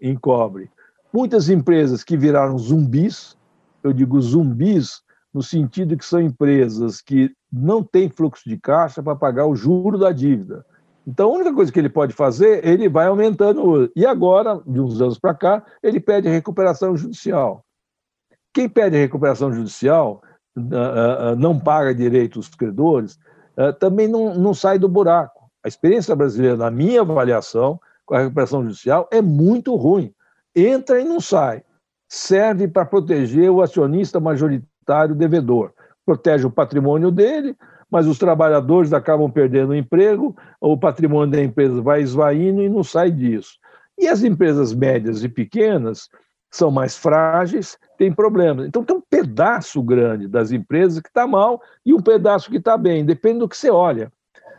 encobre 0.00 0.70
muitas 1.12 1.48
empresas 1.48 2.04
que 2.04 2.16
viraram 2.16 2.56
zumbis, 2.56 3.36
eu 3.82 3.92
digo 3.92 4.20
zumbis 4.20 5.02
no 5.32 5.42
sentido 5.42 5.96
que 5.96 6.04
são 6.04 6.20
empresas 6.20 7.00
que 7.00 7.30
não 7.52 7.82
têm 7.82 8.08
fluxo 8.08 8.48
de 8.48 8.58
caixa 8.58 9.02
para 9.02 9.16
pagar 9.16 9.46
o 9.46 9.54
juro 9.54 9.98
da 9.98 10.12
dívida. 10.12 10.64
Então, 11.06 11.30
a 11.30 11.34
única 11.34 11.54
coisa 11.54 11.72
que 11.72 11.78
ele 11.78 11.88
pode 11.88 12.12
fazer, 12.12 12.66
ele 12.66 12.88
vai 12.88 13.06
aumentando. 13.06 13.90
E 13.96 14.04
agora, 14.04 14.60
de 14.66 14.78
uns 14.78 15.00
anos 15.00 15.18
para 15.18 15.34
cá, 15.34 15.64
ele 15.82 15.98
pede 15.98 16.28
recuperação 16.28 16.94
judicial. 16.96 17.64
Quem 18.52 18.68
pede 18.68 18.96
recuperação 18.96 19.52
judicial 19.52 20.22
ah, 20.72 21.30
ah, 21.30 21.36
não 21.36 21.58
paga 21.58 21.94
direito 21.94 22.38
os 22.38 22.48
credores, 22.48 23.18
ah, 23.56 23.72
também 23.72 24.06
não, 24.06 24.34
não 24.34 24.52
sai 24.52 24.78
do 24.78 24.88
buraco. 24.88 25.50
A 25.64 25.68
experiência 25.68 26.14
brasileira, 26.14 26.56
na 26.56 26.70
minha 26.70 27.00
avaliação, 27.00 27.80
com 28.04 28.14
a 28.14 28.20
recuperação 28.20 28.62
judicial, 28.62 29.08
é 29.10 29.22
muito 29.22 29.74
ruim. 29.76 30.12
Entra 30.54 31.00
e 31.00 31.04
não 31.04 31.20
sai. 31.20 31.62
Serve 32.06 32.68
para 32.68 32.84
proteger 32.84 33.50
o 33.50 33.62
acionista 33.62 34.20
majoritário 34.20 34.67
devedor. 35.14 35.72
Protege 36.04 36.46
o 36.46 36.50
patrimônio 36.50 37.10
dele, 37.10 37.56
mas 37.90 38.06
os 38.06 38.18
trabalhadores 38.18 38.92
acabam 38.92 39.30
perdendo 39.30 39.70
o 39.70 39.76
emprego, 39.76 40.36
o 40.60 40.76
patrimônio 40.76 41.32
da 41.32 41.42
empresa 41.42 41.80
vai 41.80 42.02
esvaindo 42.02 42.62
e 42.62 42.68
não 42.68 42.82
sai 42.82 43.10
disso. 43.10 43.52
E 43.98 44.06
as 44.06 44.22
empresas 44.22 44.74
médias 44.74 45.24
e 45.24 45.28
pequenas 45.28 46.08
são 46.50 46.70
mais 46.70 46.96
frágeis, 46.96 47.76
têm 47.98 48.12
problemas. 48.12 48.66
Então 48.66 48.84
tem 48.84 48.96
um 48.96 49.02
pedaço 49.02 49.82
grande 49.82 50.28
das 50.28 50.50
empresas 50.50 51.00
que 51.00 51.08
está 51.08 51.26
mal 51.26 51.60
e 51.84 51.92
um 51.92 52.00
pedaço 52.00 52.50
que 52.50 52.56
está 52.56 52.76
bem, 52.76 53.04
depende 53.04 53.40
do 53.40 53.48
que 53.48 53.56
você 53.56 53.70
olha. 53.70 54.10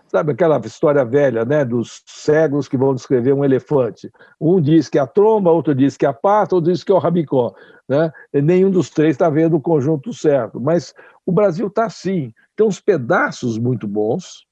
Sabe 0.10 0.32
aquela 0.32 0.60
história 0.66 1.06
velha, 1.06 1.46
né, 1.46 1.64
dos 1.64 2.02
cegos 2.06 2.68
que 2.68 2.76
vão 2.76 2.96
descrever 2.96 3.32
um 3.32 3.46
elefante? 3.46 4.12
Um 4.42 4.60
diz 4.60 4.90
que 4.90 4.98
é 4.98 5.02
a 5.02 5.06
tromba, 5.08 5.52
outro 5.52 5.76
diz 5.76 5.96
que 5.96 6.06
é 6.06 6.10
a 6.10 6.14
pata, 6.14 6.56
outro 6.56 6.72
diz 6.72 6.84
que 6.84 6.92
é 6.92 6.96
o 6.96 6.98
rabicó, 6.98 7.54
né? 7.88 8.12
E 8.34 8.42
nenhum 8.42 8.72
dos 8.72 8.90
três 8.90 9.12
está 9.12 9.30
vendo 9.30 9.56
o 9.56 9.62
conjunto 9.62 10.12
certo. 10.12 10.60
Mas 10.60 10.96
o 11.28 11.32
Brasil 11.32 11.68
está 11.68 11.86
assim, 11.86 12.34
tem 12.56 12.66
uns 12.66 12.80
pedaços 12.80 13.60
muito 13.60 13.88
bons, 13.88 14.48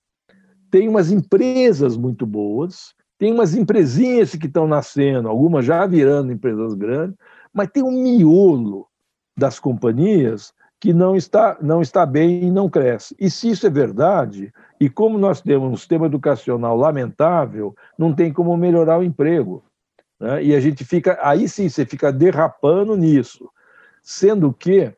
tem 0.69 0.87
umas 0.87 1.11
empresas 1.11 1.97
muito 1.97 2.23
boas, 2.27 2.93
tem 3.17 3.33
umas 3.33 3.55
empresinhas 3.55 4.35
que 4.35 4.45
estão 4.45 4.67
nascendo, 4.67 5.27
algumas 5.27 5.65
já 5.65 5.87
virando 5.87 6.31
empresas 6.31 6.75
grandes, 6.75 7.17
mas 7.51 7.69
tem 7.71 7.81
um 7.81 7.91
miolo 7.91 8.87
das 9.35 9.59
companhias 9.59 10.53
que 10.79 10.93
não 10.93 11.15
está, 11.15 11.57
não 11.61 11.81
está 11.81 12.05
bem 12.05 12.43
e 12.43 12.51
não 12.51 12.69
cresce. 12.69 13.15
E 13.19 13.29
se 13.29 13.49
isso 13.49 13.65
é 13.65 13.69
verdade, 13.69 14.53
e 14.79 14.89
como 14.89 15.17
nós 15.17 15.41
temos 15.41 15.71
um 15.71 15.75
sistema 15.75 16.05
educacional 16.05 16.77
lamentável, 16.77 17.75
não 17.97 18.13
tem 18.13 18.31
como 18.31 18.55
melhorar 18.55 18.99
o 18.99 19.03
emprego. 19.03 19.63
Né? 20.19 20.43
E 20.43 20.55
a 20.55 20.59
gente 20.59 20.85
fica, 20.85 21.17
aí 21.21 21.47
sim, 21.47 21.67
você 21.67 21.85
fica 21.85 22.11
derrapando 22.11 22.95
nisso. 22.95 23.49
Sendo 24.03 24.53
que 24.53 24.93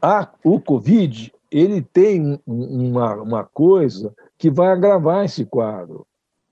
a, 0.00 0.28
o 0.44 0.60
Covid 0.60 1.32
ele 1.50 1.82
tem 1.82 2.40
uma, 2.46 3.14
uma 3.14 3.44
coisa 3.44 4.14
que 4.38 4.50
vai 4.50 4.68
agravar 4.68 5.24
esse 5.24 5.44
quadro. 5.44 6.06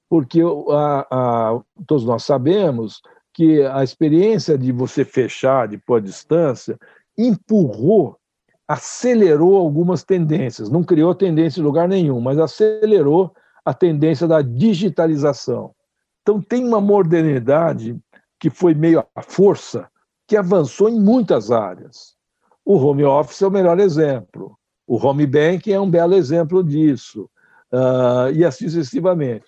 Porque 0.09 0.41
a, 0.43 1.07
a, 1.11 1.61
todos 1.87 2.05
nós 2.05 2.25
sabemos 2.25 3.01
que 3.33 3.63
a 3.63 3.83
experiência 3.83 4.59
de 4.59 4.73
você 4.73 5.05
fechar, 5.05 5.69
de 5.69 5.79
pôr 5.79 6.01
distância, 6.01 6.79
empurrou, 7.27 8.17
acelerou 8.67 9.57
algumas 9.57 10.03
tendências. 10.03 10.71
Não 10.71 10.83
criou 10.83 11.15
tendência 11.15 11.61
em 11.61 11.65
lugar 11.65 11.89
nenhum, 11.89 12.21
mas 12.21 12.39
acelerou 12.39 13.33
a 13.65 13.75
tendência 13.75 14.27
da 14.27 14.43
digitalização. 14.43 15.75
Então, 16.23 16.41
tem 16.41 16.65
uma 16.65 16.81
modernidade 16.81 17.99
que 18.39 18.49
foi 18.49 18.75
meio 18.75 19.05
à 19.15 19.23
força, 19.23 19.89
que 20.27 20.37
avançou 20.37 20.89
em 20.89 21.01
muitas 21.01 21.51
áreas. 21.51 22.15
O 22.65 22.77
home 22.77 23.05
office 23.05 23.43
é 23.43 23.47
o 23.47 23.51
melhor 23.51 23.79
exemplo. 23.81 24.57
O 24.87 24.97
home 24.97 25.27
banking 25.27 25.73
é 25.73 25.81
um 25.81 25.91
belo 25.91 26.15
exemplo 26.15 26.63
disso. 26.63 27.29
Uh, 27.73 28.33
e 28.35 28.45
assim 28.45 28.69
sucessivamente. 28.69 29.47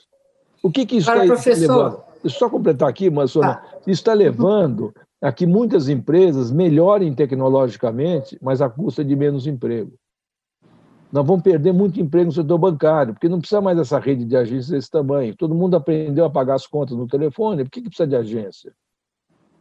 O 0.62 0.70
que, 0.70 0.86
que 0.86 0.96
isso 0.96 1.10
está 1.10 1.22
levando? 1.22 2.02
Deixa 2.22 2.36
eu 2.36 2.38
só 2.38 2.48
completar 2.48 2.88
aqui, 2.88 3.10
mas 3.10 3.36
ah. 3.36 3.60
isso 3.80 4.00
está 4.00 4.12
levando 4.12 4.94
a 5.22 5.32
que 5.32 5.46
muitas 5.46 5.88
empresas 5.88 6.50
melhorem 6.50 7.14
tecnologicamente, 7.14 8.36
mas 8.42 8.60
à 8.60 8.68
custa 8.68 9.04
de 9.04 9.14
menos 9.14 9.46
emprego. 9.46 9.92
Nós 11.12 11.24
vamos 11.24 11.42
perder 11.42 11.72
muito 11.72 12.00
emprego 12.00 12.26
no 12.26 12.32
setor 12.32 12.58
bancário, 12.58 13.12
porque 13.14 13.28
não 13.28 13.38
precisa 13.38 13.60
mais 13.60 13.76
dessa 13.76 13.98
rede 13.98 14.24
de 14.24 14.36
agências 14.36 14.68
desse 14.68 14.90
tamanho. 14.90 15.36
Todo 15.36 15.54
mundo 15.54 15.76
aprendeu 15.76 16.24
a 16.24 16.30
pagar 16.30 16.54
as 16.54 16.66
contas 16.66 16.96
no 16.96 17.06
telefone, 17.06 17.64
por 17.64 17.70
que, 17.70 17.82
que 17.82 17.88
precisa 17.88 18.06
de 18.08 18.16
agência? 18.16 18.72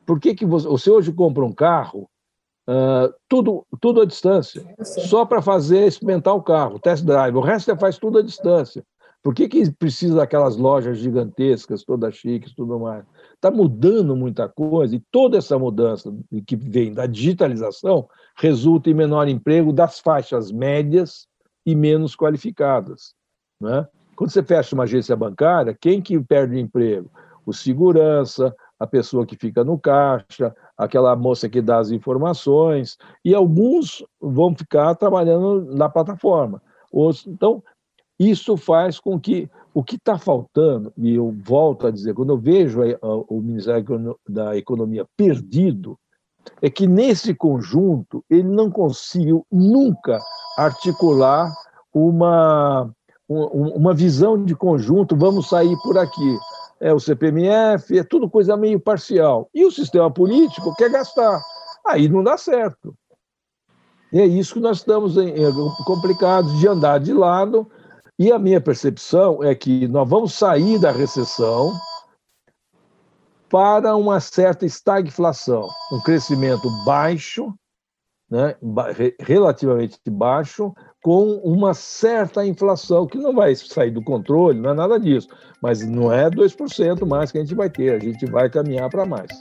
Por 0.05 0.19
que, 0.19 0.33
que 0.33 0.45
você, 0.45 0.67
você 0.67 0.89
hoje 0.89 1.13
compra 1.13 1.45
um 1.45 1.53
carro, 1.53 2.09
uh, 2.67 3.13
tudo, 3.29 3.65
tudo 3.79 4.01
à 4.01 4.05
distância, 4.05 4.63
só 4.81 5.25
para 5.25 5.41
fazer 5.41 5.85
experimentar 5.85 6.33
o 6.33 6.41
carro, 6.41 6.79
test 6.79 7.05
drive, 7.05 7.35
o 7.35 7.41
resto 7.41 7.65
você 7.65 7.77
faz 7.77 7.99
tudo 7.99 8.17
à 8.17 8.23
distância. 8.23 8.83
Por 9.21 9.35
que, 9.35 9.47
que 9.47 9.71
precisa 9.73 10.15
daquelas 10.15 10.57
lojas 10.57 10.97
gigantescas, 10.97 11.83
todas 11.83 12.15
chiques, 12.15 12.55
tudo 12.55 12.79
mais? 12.79 13.05
Está 13.41 13.49
mudando 13.49 14.15
muita 14.15 14.47
coisa, 14.47 14.95
e 14.95 14.99
toda 15.11 15.39
essa 15.39 15.57
mudança 15.57 16.13
que 16.45 16.55
vem 16.55 16.93
da 16.93 17.07
digitalização 17.07 18.07
resulta 18.35 18.91
em 18.91 18.93
menor 18.93 19.27
emprego 19.27 19.73
das 19.73 19.99
faixas 19.99 20.51
médias 20.51 21.27
e 21.65 21.73
menos 21.73 22.15
qualificadas. 22.15 23.15
Né? 23.59 23.87
Quando 24.15 24.29
você 24.29 24.43
fecha 24.43 24.75
uma 24.75 24.83
agência 24.83 25.15
bancária, 25.15 25.75
quem 25.75 25.99
que 25.99 26.19
perde 26.19 26.55
o 26.55 26.59
emprego? 26.59 27.09
O 27.43 27.51
segurança, 27.51 28.55
a 28.79 28.85
pessoa 28.85 29.25
que 29.25 29.35
fica 29.35 29.63
no 29.63 29.79
caixa, 29.79 30.55
aquela 30.77 31.15
moça 31.15 31.49
que 31.49 31.63
dá 31.63 31.79
as 31.79 31.89
informações, 31.89 32.95
e 33.25 33.33
alguns 33.33 34.05
vão 34.21 34.55
ficar 34.55 34.93
trabalhando 34.93 35.65
na 35.65 35.89
plataforma. 35.89 36.61
Então, 37.25 37.63
isso 38.19 38.55
faz 38.55 38.99
com 38.99 39.19
que 39.19 39.49
o 39.73 39.83
que 39.83 39.95
está 39.95 40.17
faltando, 40.17 40.91
e 40.97 41.15
eu 41.15 41.33
volto 41.43 41.87
a 41.87 41.91
dizer, 41.91 42.13
quando 42.13 42.33
eu 42.33 42.37
vejo 42.37 42.81
o 43.01 43.41
Ministério 43.41 44.17
da 44.27 44.57
Economia 44.57 45.05
perdido, 45.15 45.97
é 46.61 46.69
que 46.69 46.87
nesse 46.87 47.33
conjunto 47.33 48.23
ele 48.29 48.47
não 48.47 48.69
conseguiu 48.69 49.45
nunca 49.51 50.19
articular 50.57 51.51
uma, 51.93 52.91
uma 53.29 53.93
visão 53.93 54.43
de 54.43 54.55
conjunto, 54.55 55.15
vamos 55.15 55.47
sair 55.47 55.75
por 55.83 55.97
aqui. 55.97 56.37
É 56.79 56.91
o 56.91 56.99
CPMF, 56.99 57.97
é 57.97 58.03
tudo 58.03 58.29
coisa 58.29 58.57
meio 58.57 58.79
parcial. 58.79 59.49
E 59.53 59.63
o 59.63 59.71
sistema 59.71 60.09
político 60.09 60.75
quer 60.75 60.89
gastar. 60.89 61.39
Aí 61.85 62.09
não 62.09 62.23
dá 62.23 62.37
certo. 62.37 62.95
E 64.11 64.19
é 64.19 64.25
isso 64.25 64.55
que 64.55 64.59
nós 64.59 64.77
estamos 64.77 65.15
complicados 65.85 66.59
de 66.59 66.67
andar 66.67 66.99
de 66.99 67.13
lado 67.13 67.69
e 68.21 68.31
a 68.31 68.37
minha 68.37 68.61
percepção 68.61 69.43
é 69.43 69.55
que 69.55 69.87
nós 69.87 70.07
vamos 70.07 70.35
sair 70.35 70.77
da 70.77 70.91
recessão 70.91 71.73
para 73.49 73.95
uma 73.95 74.19
certa 74.19 74.63
estagflação, 74.63 75.67
um 75.91 75.99
crescimento 76.03 76.69
baixo, 76.85 77.51
né, 78.29 78.55
relativamente 79.19 79.99
baixo, 80.07 80.71
com 81.01 81.37
uma 81.37 81.73
certa 81.73 82.45
inflação, 82.45 83.07
que 83.07 83.17
não 83.17 83.33
vai 83.33 83.55
sair 83.55 83.89
do 83.89 84.03
controle, 84.03 84.59
não 84.59 84.69
é 84.69 84.73
nada 84.75 84.99
disso, 84.99 85.27
mas 85.59 85.83
não 85.83 86.13
é 86.13 86.29
2% 86.29 87.03
mais 87.07 87.31
que 87.31 87.39
a 87.39 87.41
gente 87.41 87.55
vai 87.55 87.71
ter, 87.71 87.95
a 87.95 87.99
gente 87.99 88.27
vai 88.27 88.51
caminhar 88.51 88.87
para 88.91 89.03
mais. 89.03 89.31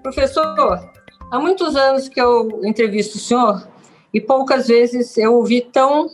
Professor, 0.00 1.01
Há 1.32 1.40
muitos 1.40 1.74
anos 1.76 2.10
que 2.10 2.20
eu 2.20 2.62
entrevisto 2.62 3.16
o 3.16 3.18
senhor 3.18 3.66
e 4.12 4.20
poucas 4.20 4.68
vezes 4.68 5.16
eu 5.16 5.34
ouvi 5.34 5.62
tão 5.62 6.06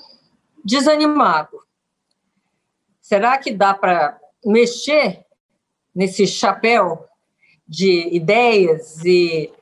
desanimado. 0.64 1.59
Será 3.00 3.37
que 3.37 3.50
dá 3.50 3.74
para 3.74 4.16
mexer 4.46 5.26
nesse 5.92 6.24
chapéu 6.24 7.04
de 7.66 8.14
ideias 8.14 9.04
e 9.04 9.52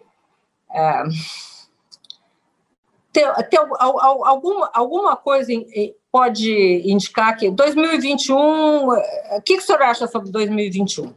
é, 0.71 1.03
ter, 3.11 3.33
ter 3.49 3.57
alguma, 3.57 4.71
alguma 4.75 5.17
coisa 5.17 5.51
pode 6.13 6.83
indicar 6.85 7.35
que 7.35 7.51
2021. 7.51 8.37
O 8.91 9.43
que, 9.43 9.57
que 9.57 9.63
o 9.63 9.67
senhor 9.67 9.81
acha 9.81 10.07
sobre 10.07 10.31
2021? 10.31 11.15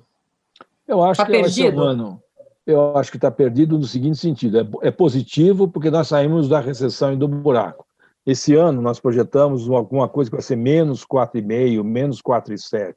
Eu 0.88 1.04
acho 1.04 1.20
tá 1.20 1.26
que 1.26 1.32
perdido? 1.34 1.76
vai 1.76 1.76
ser 1.76 1.78
um 1.78 1.82
ano 1.82 2.29
eu 2.70 2.96
acho 2.96 3.10
que 3.10 3.18
está 3.18 3.32
perdido 3.32 3.78
no 3.78 3.86
seguinte 3.86 4.18
sentido: 4.18 4.60
é, 4.60 4.88
é, 4.88 4.92
positivo 4.92 5.68
porque 5.68 5.90
nós 5.90 6.08
saímos 6.08 6.48
da 6.48 6.60
recessão 6.60 7.14
e 7.14 7.18
do 7.18 7.28
buraco. 7.28 7.86
Esse 8.26 8.54
ano 8.56 8.82
nós 8.82 9.00
projetamos 9.00 9.68
alguma 9.70 10.08
coisa 10.08 10.30
que 10.30 10.36
vai 10.36 10.44
ser 10.44 10.56
menos 10.56 11.04
4,5, 11.06 11.84
menos 11.84 12.22
4,7. 12.22 12.94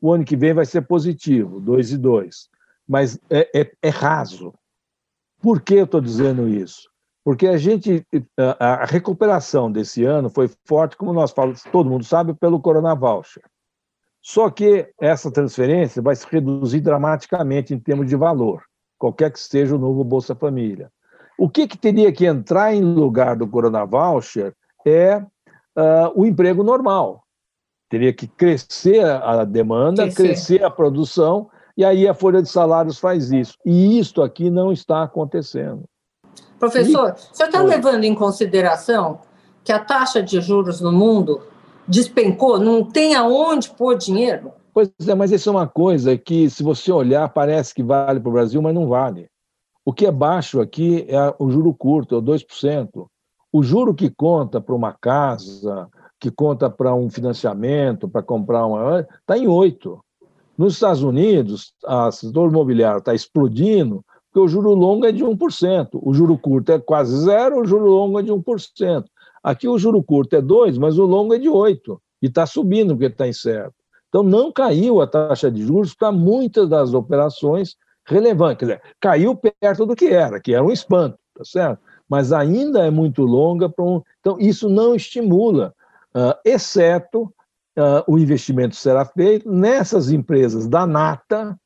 O 0.00 0.12
ano 0.12 0.24
que 0.24 0.36
vem 0.36 0.54
vai 0.54 0.64
ser 0.64 0.82
positivo, 0.82 1.60
2,2. 1.60 2.48
Mas 2.88 3.18
é, 3.28 3.60
é, 3.60 3.72
é 3.82 3.88
raso. 3.88 4.54
Por 5.40 5.60
que 5.60 5.74
eu 5.74 5.84
estou 5.84 6.00
dizendo 6.00 6.48
isso? 6.48 6.88
Porque 7.24 7.46
a 7.46 7.56
gente, 7.56 8.04
a, 8.58 8.84
recuperação 8.84 9.70
desse 9.70 10.04
ano 10.04 10.28
foi 10.30 10.50
forte, 10.64 10.96
como 10.96 11.12
nós 11.12 11.30
falamos, 11.30 11.62
todo 11.70 11.90
mundo 11.90 12.04
sabe, 12.04 12.34
pelo 12.34 12.60
Corona 12.60 12.94
Voucher. 12.94 13.42
Só 14.20 14.50
que 14.50 14.92
essa 15.00 15.30
transferência 15.30 16.00
vai 16.00 16.16
se 16.16 16.26
reduzir 16.28 16.80
dramaticamente 16.80 17.74
em 17.74 17.78
termos 17.78 18.08
de 18.08 18.16
valor 18.16 18.62
qualquer 19.02 19.32
que 19.32 19.40
seja 19.40 19.74
o 19.74 19.78
novo 19.80 20.04
Bolsa 20.04 20.32
Família. 20.32 20.88
O 21.36 21.48
que, 21.48 21.66
que 21.66 21.76
teria 21.76 22.12
que 22.12 22.24
entrar 22.24 22.72
em 22.72 22.80
lugar 22.80 23.34
do 23.34 23.48
Corona 23.48 23.84
Voucher 23.84 24.54
é 24.86 25.16
uh, 25.16 26.12
o 26.14 26.24
emprego 26.24 26.62
normal. 26.62 27.24
Teria 27.90 28.12
que 28.12 28.28
crescer 28.28 29.04
a 29.04 29.44
demanda, 29.44 30.04
crescer. 30.04 30.22
crescer 30.22 30.64
a 30.64 30.70
produção, 30.70 31.50
e 31.76 31.84
aí 31.84 32.06
a 32.06 32.14
folha 32.14 32.40
de 32.40 32.48
salários 32.48 33.00
faz 33.00 33.32
isso. 33.32 33.58
E 33.66 33.98
isto 33.98 34.22
aqui 34.22 34.48
não 34.48 34.72
está 34.72 35.02
acontecendo. 35.02 35.82
Professor, 36.60 37.08
e... 37.08 37.32
o 37.32 37.34
senhor 37.34 37.48
está 37.48 37.60
levando 37.60 38.04
em 38.04 38.14
consideração 38.14 39.18
que 39.64 39.72
a 39.72 39.80
taxa 39.80 40.22
de 40.22 40.40
juros 40.40 40.80
no 40.80 40.92
mundo 40.92 41.42
despencou, 41.88 42.56
não 42.60 42.84
tem 42.84 43.16
aonde 43.16 43.68
pôr 43.70 43.96
dinheiro? 43.96 44.52
Pois 44.72 44.90
é, 45.06 45.14
mas 45.14 45.30
isso 45.30 45.48
é 45.50 45.52
uma 45.52 45.68
coisa 45.68 46.16
que, 46.16 46.48
se 46.48 46.62
você 46.62 46.90
olhar, 46.90 47.28
parece 47.28 47.74
que 47.74 47.82
vale 47.82 48.18
para 48.18 48.30
o 48.30 48.32
Brasil, 48.32 48.62
mas 48.62 48.74
não 48.74 48.88
vale. 48.88 49.28
O 49.84 49.92
que 49.92 50.06
é 50.06 50.10
baixo 50.10 50.60
aqui 50.60 51.04
é 51.08 51.34
o 51.38 51.50
juro 51.50 51.74
curto, 51.74 52.14
é 52.14 52.18
o 52.18 52.22
2%. 52.22 53.06
O 53.52 53.62
juro 53.62 53.94
que 53.94 54.08
conta 54.08 54.60
para 54.60 54.74
uma 54.74 54.92
casa, 54.92 55.88
que 56.18 56.30
conta 56.30 56.70
para 56.70 56.94
um 56.94 57.10
financiamento, 57.10 58.08
para 58.08 58.22
comprar 58.22 58.64
uma. 58.64 59.00
está 59.00 59.36
em 59.36 59.46
8%. 59.46 59.98
Nos 60.56 60.74
Estados 60.74 61.02
Unidos, 61.02 61.74
o 61.84 62.10
setor 62.10 62.50
imobiliário 62.50 62.98
está 62.98 63.14
explodindo 63.14 64.04
porque 64.32 64.46
o 64.46 64.48
juro 64.48 64.72
longo 64.72 65.04
é 65.04 65.12
de 65.12 65.22
1%, 65.22 65.88
o 65.92 66.14
juro 66.14 66.38
curto 66.38 66.72
é 66.72 66.78
quase 66.78 67.14
zero, 67.24 67.60
o 67.60 67.66
juro 67.66 67.86
longo 67.86 68.18
é 68.18 68.22
de 68.22 68.32
1%. 68.32 69.04
Aqui 69.42 69.68
o 69.68 69.78
juro 69.78 70.02
curto 70.02 70.34
é 70.34 70.40
2%, 70.40 70.78
mas 70.78 70.98
o 70.98 71.04
longo 71.04 71.34
é 71.34 71.38
de 71.38 71.48
8%, 71.48 71.98
e 72.22 72.26
está 72.28 72.46
subindo 72.46 72.94
porque 72.94 73.06
está 73.06 73.28
incerto. 73.28 73.74
Então, 74.12 74.22
não 74.22 74.52
caiu 74.52 75.00
a 75.00 75.06
taxa 75.06 75.50
de 75.50 75.62
juros 75.62 75.94
para 75.94 76.12
muitas 76.12 76.68
das 76.68 76.92
operações 76.92 77.78
relevantes. 78.04 78.58
Quer 78.58 78.64
dizer, 78.66 78.82
caiu 79.00 79.34
perto 79.34 79.86
do 79.86 79.96
que 79.96 80.08
era, 80.08 80.38
que 80.38 80.52
era 80.52 80.62
um 80.62 80.70
espanto, 80.70 81.18
tá 81.34 81.42
certo? 81.42 81.80
Mas 82.06 82.30
ainda 82.30 82.84
é 82.86 82.90
muito 82.90 83.22
longa. 83.22 83.70
para 83.70 83.82
Um... 83.82 84.02
Então, 84.20 84.36
isso 84.38 84.68
não 84.68 84.94
estimula, 84.94 85.74
uh, 86.14 86.38
exceto 86.44 87.22
uh, 87.78 88.04
o 88.06 88.18
investimento 88.18 88.76
será 88.76 89.06
feito 89.06 89.50
nessas 89.50 90.10
empresas 90.10 90.68
da 90.68 90.86
nata, 90.86 91.58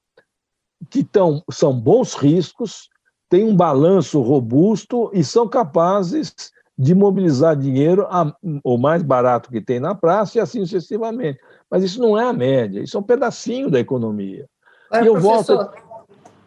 que 0.88 1.02
tão, 1.02 1.42
são 1.50 1.72
bons 1.72 2.14
riscos, 2.14 2.88
têm 3.28 3.42
um 3.42 3.56
balanço 3.56 4.20
robusto 4.20 5.10
e 5.12 5.24
são 5.24 5.48
capazes 5.48 6.32
de 6.78 6.94
mobilizar 6.94 7.56
dinheiro 7.56 8.06
a, 8.08 8.32
o 8.62 8.76
mais 8.76 9.02
barato 9.02 9.50
que 9.50 9.60
tem 9.60 9.80
na 9.80 9.94
praça 9.94 10.38
e 10.38 10.40
assim 10.40 10.60
sucessivamente. 10.60 11.40
Mas 11.70 11.82
isso 11.82 12.00
não 12.00 12.18
é 12.18 12.24
a 12.24 12.32
média, 12.32 12.80
isso 12.80 12.96
é 12.96 13.00
um 13.00 13.02
pedacinho 13.02 13.70
da 13.70 13.80
economia. 13.80 14.48
e 14.92 15.06
eu 15.06 15.18
volto. 15.18 15.68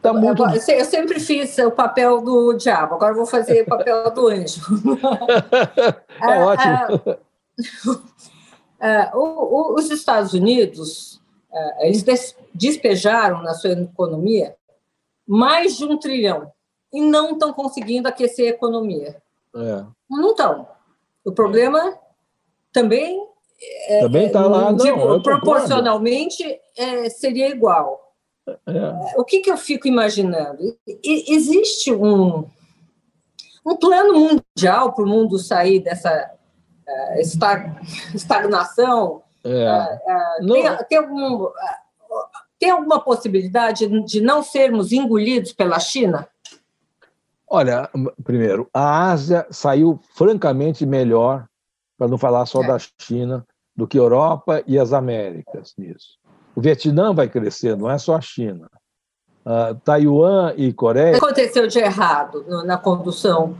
Tá 0.01 0.13
muito... 0.13 0.43
Eu 0.43 0.85
sempre 0.85 1.19
fiz 1.19 1.57
o 1.57 1.71
papel 1.71 2.21
do 2.21 2.53
diabo, 2.53 2.95
agora 2.95 3.13
vou 3.13 3.25
fazer 3.25 3.63
o 3.63 3.65
papel 3.65 4.11
do 4.11 4.27
anjo. 4.27 4.61
é 6.21 6.33
ah, 6.33 6.45
ótimo. 6.45 7.19
Ah, 8.79 9.11
o, 9.13 9.19
o, 9.19 9.75
os 9.75 9.91
Estados 9.91 10.33
Unidos, 10.33 11.21
ah, 11.51 11.77
eles 11.81 12.05
despejaram 12.53 13.43
na 13.43 13.53
sua 13.53 13.71
economia 13.71 14.55
mais 15.27 15.77
de 15.77 15.85
um 15.85 15.97
trilhão 15.97 16.51
e 16.91 17.01
não 17.01 17.33
estão 17.33 17.53
conseguindo 17.53 18.07
aquecer 18.07 18.47
a 18.47 18.55
economia. 18.55 19.21
É. 19.55 19.85
Não 20.09 20.31
estão. 20.31 20.67
O 21.23 21.31
problema 21.31 21.97
também 22.71 23.27
é, 23.61 23.99
também 24.01 24.27
está 24.27 24.45
lá, 24.45 24.71
não, 24.71 25.21
proporcionalmente 25.21 26.43
é, 26.77 27.09
seria 27.09 27.49
igual. 27.49 28.09
É. 28.47 29.19
O 29.19 29.23
que, 29.23 29.41
que 29.41 29.51
eu 29.51 29.57
fico 29.57 29.87
imaginando? 29.87 30.77
existe 31.03 31.91
um, 31.93 32.45
um 33.65 33.75
plano 33.77 34.13
mundial 34.13 34.93
para 34.93 35.03
o 35.03 35.07
mundo 35.07 35.37
sair 35.37 35.79
dessa 35.79 36.31
uh, 36.87 38.15
estagnação? 38.15 39.23
Uh, 39.43 40.47
tem, 40.51 40.85
tem, 40.87 40.97
algum, 40.97 41.47
tem 42.57 42.69
alguma 42.71 42.99
possibilidade 42.99 43.87
de 44.05 44.21
não 44.21 44.41
sermos 44.41 44.91
engolidos 44.91 45.53
pela 45.53 45.79
China? 45.79 46.27
Olha, 47.47 47.89
primeiro, 48.23 48.69
a 48.73 49.11
Ásia 49.11 49.47
saiu 49.49 49.99
francamente 50.13 50.85
melhor, 50.85 51.47
para 51.97 52.07
não 52.07 52.17
falar 52.17 52.45
só 52.45 52.63
é. 52.63 52.67
da 52.67 52.77
China, 52.99 53.45
do 53.79 53.87
que 53.87 53.97
a 53.97 54.01
Europa 54.01 54.61
e 54.67 54.77
as 54.77 54.91
Américas 54.91 55.73
nisso. 55.77 56.17
O 56.53 56.59
Vietnã 56.59 57.13
vai 57.13 57.29
crescer, 57.29 57.77
não 57.77 57.89
é 57.89 57.97
só 57.97 58.15
a 58.15 58.21
China. 58.21 58.69
Uh, 59.45 59.73
Taiwan 59.85 60.53
e 60.57 60.73
Coreia. 60.73 61.15
O 61.15 61.19
que 61.19 61.25
aconteceu 61.25 61.65
de 61.65 61.79
errado 61.79 62.43
na 62.65 62.77
condução? 62.77 63.55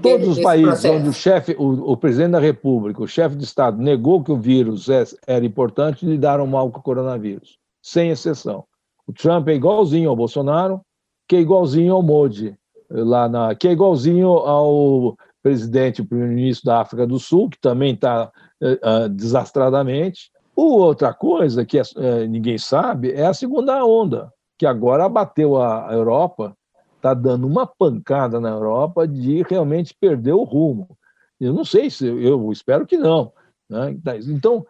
Todos 0.00 0.28
os 0.28 0.40
países 0.40 0.68
processo? 0.68 0.94
onde 0.94 1.08
o 1.10 1.12
chefe, 1.12 1.54
o, 1.58 1.92
o, 1.92 1.96
presidente 1.96 2.30
da 2.30 2.40
República, 2.40 3.02
o 3.02 3.06
chefe 3.06 3.36
de 3.36 3.44
Estado, 3.44 3.76
negou 3.82 4.24
que 4.24 4.32
o 4.32 4.36
vírus 4.36 4.88
é, 4.88 5.04
era 5.26 5.44
importante, 5.44 6.06
lidaram 6.06 6.46
mal 6.46 6.70
com 6.70 6.78
o 6.78 6.82
coronavírus, 6.82 7.58
sem 7.82 8.08
exceção. 8.08 8.64
O 9.06 9.12
Trump 9.12 9.46
é 9.48 9.54
igualzinho 9.54 10.08
ao 10.08 10.16
Bolsonaro, 10.16 10.80
que 11.28 11.36
é 11.36 11.40
igualzinho 11.40 11.92
ao 11.92 12.02
Modi, 12.02 12.56
lá 12.88 13.28
na, 13.28 13.54
que 13.54 13.68
é 13.68 13.72
igualzinho 13.72 14.28
ao 14.28 15.18
presidente, 15.42 16.00
o 16.00 16.06
primeiro-ministro 16.06 16.66
da 16.66 16.80
África 16.80 17.06
do 17.06 17.18
Sul, 17.18 17.50
que 17.50 17.58
também 17.60 17.94
está 17.94 18.30
uh, 18.62 19.08
desastradamente. 19.08 20.30
O 20.54 20.76
outra 20.76 21.12
coisa 21.12 21.64
que 21.64 21.80
uh, 21.80 21.84
ninguém 22.28 22.58
sabe 22.58 23.12
é 23.12 23.26
a 23.26 23.34
segunda 23.34 23.84
onda, 23.84 24.32
que 24.58 24.66
agora 24.66 25.04
abateu 25.04 25.60
a, 25.60 25.92
Europa, 25.92 26.56
está 26.96 27.12
dando 27.14 27.46
uma 27.46 27.66
pancada 27.66 28.38
na 28.38 28.50
Europa 28.50 29.08
de 29.08 29.42
realmente 29.42 29.94
perder 29.98 30.32
o 30.32 30.44
rumo. 30.44 30.96
Eu 31.40 31.52
não 31.52 31.64
sei 31.64 31.90
se, 31.90 32.06
eu 32.06 32.52
espero 32.52 32.86
que 32.86 32.96
não. 32.96 33.32
Né? 33.68 33.96
Então, 34.28 34.64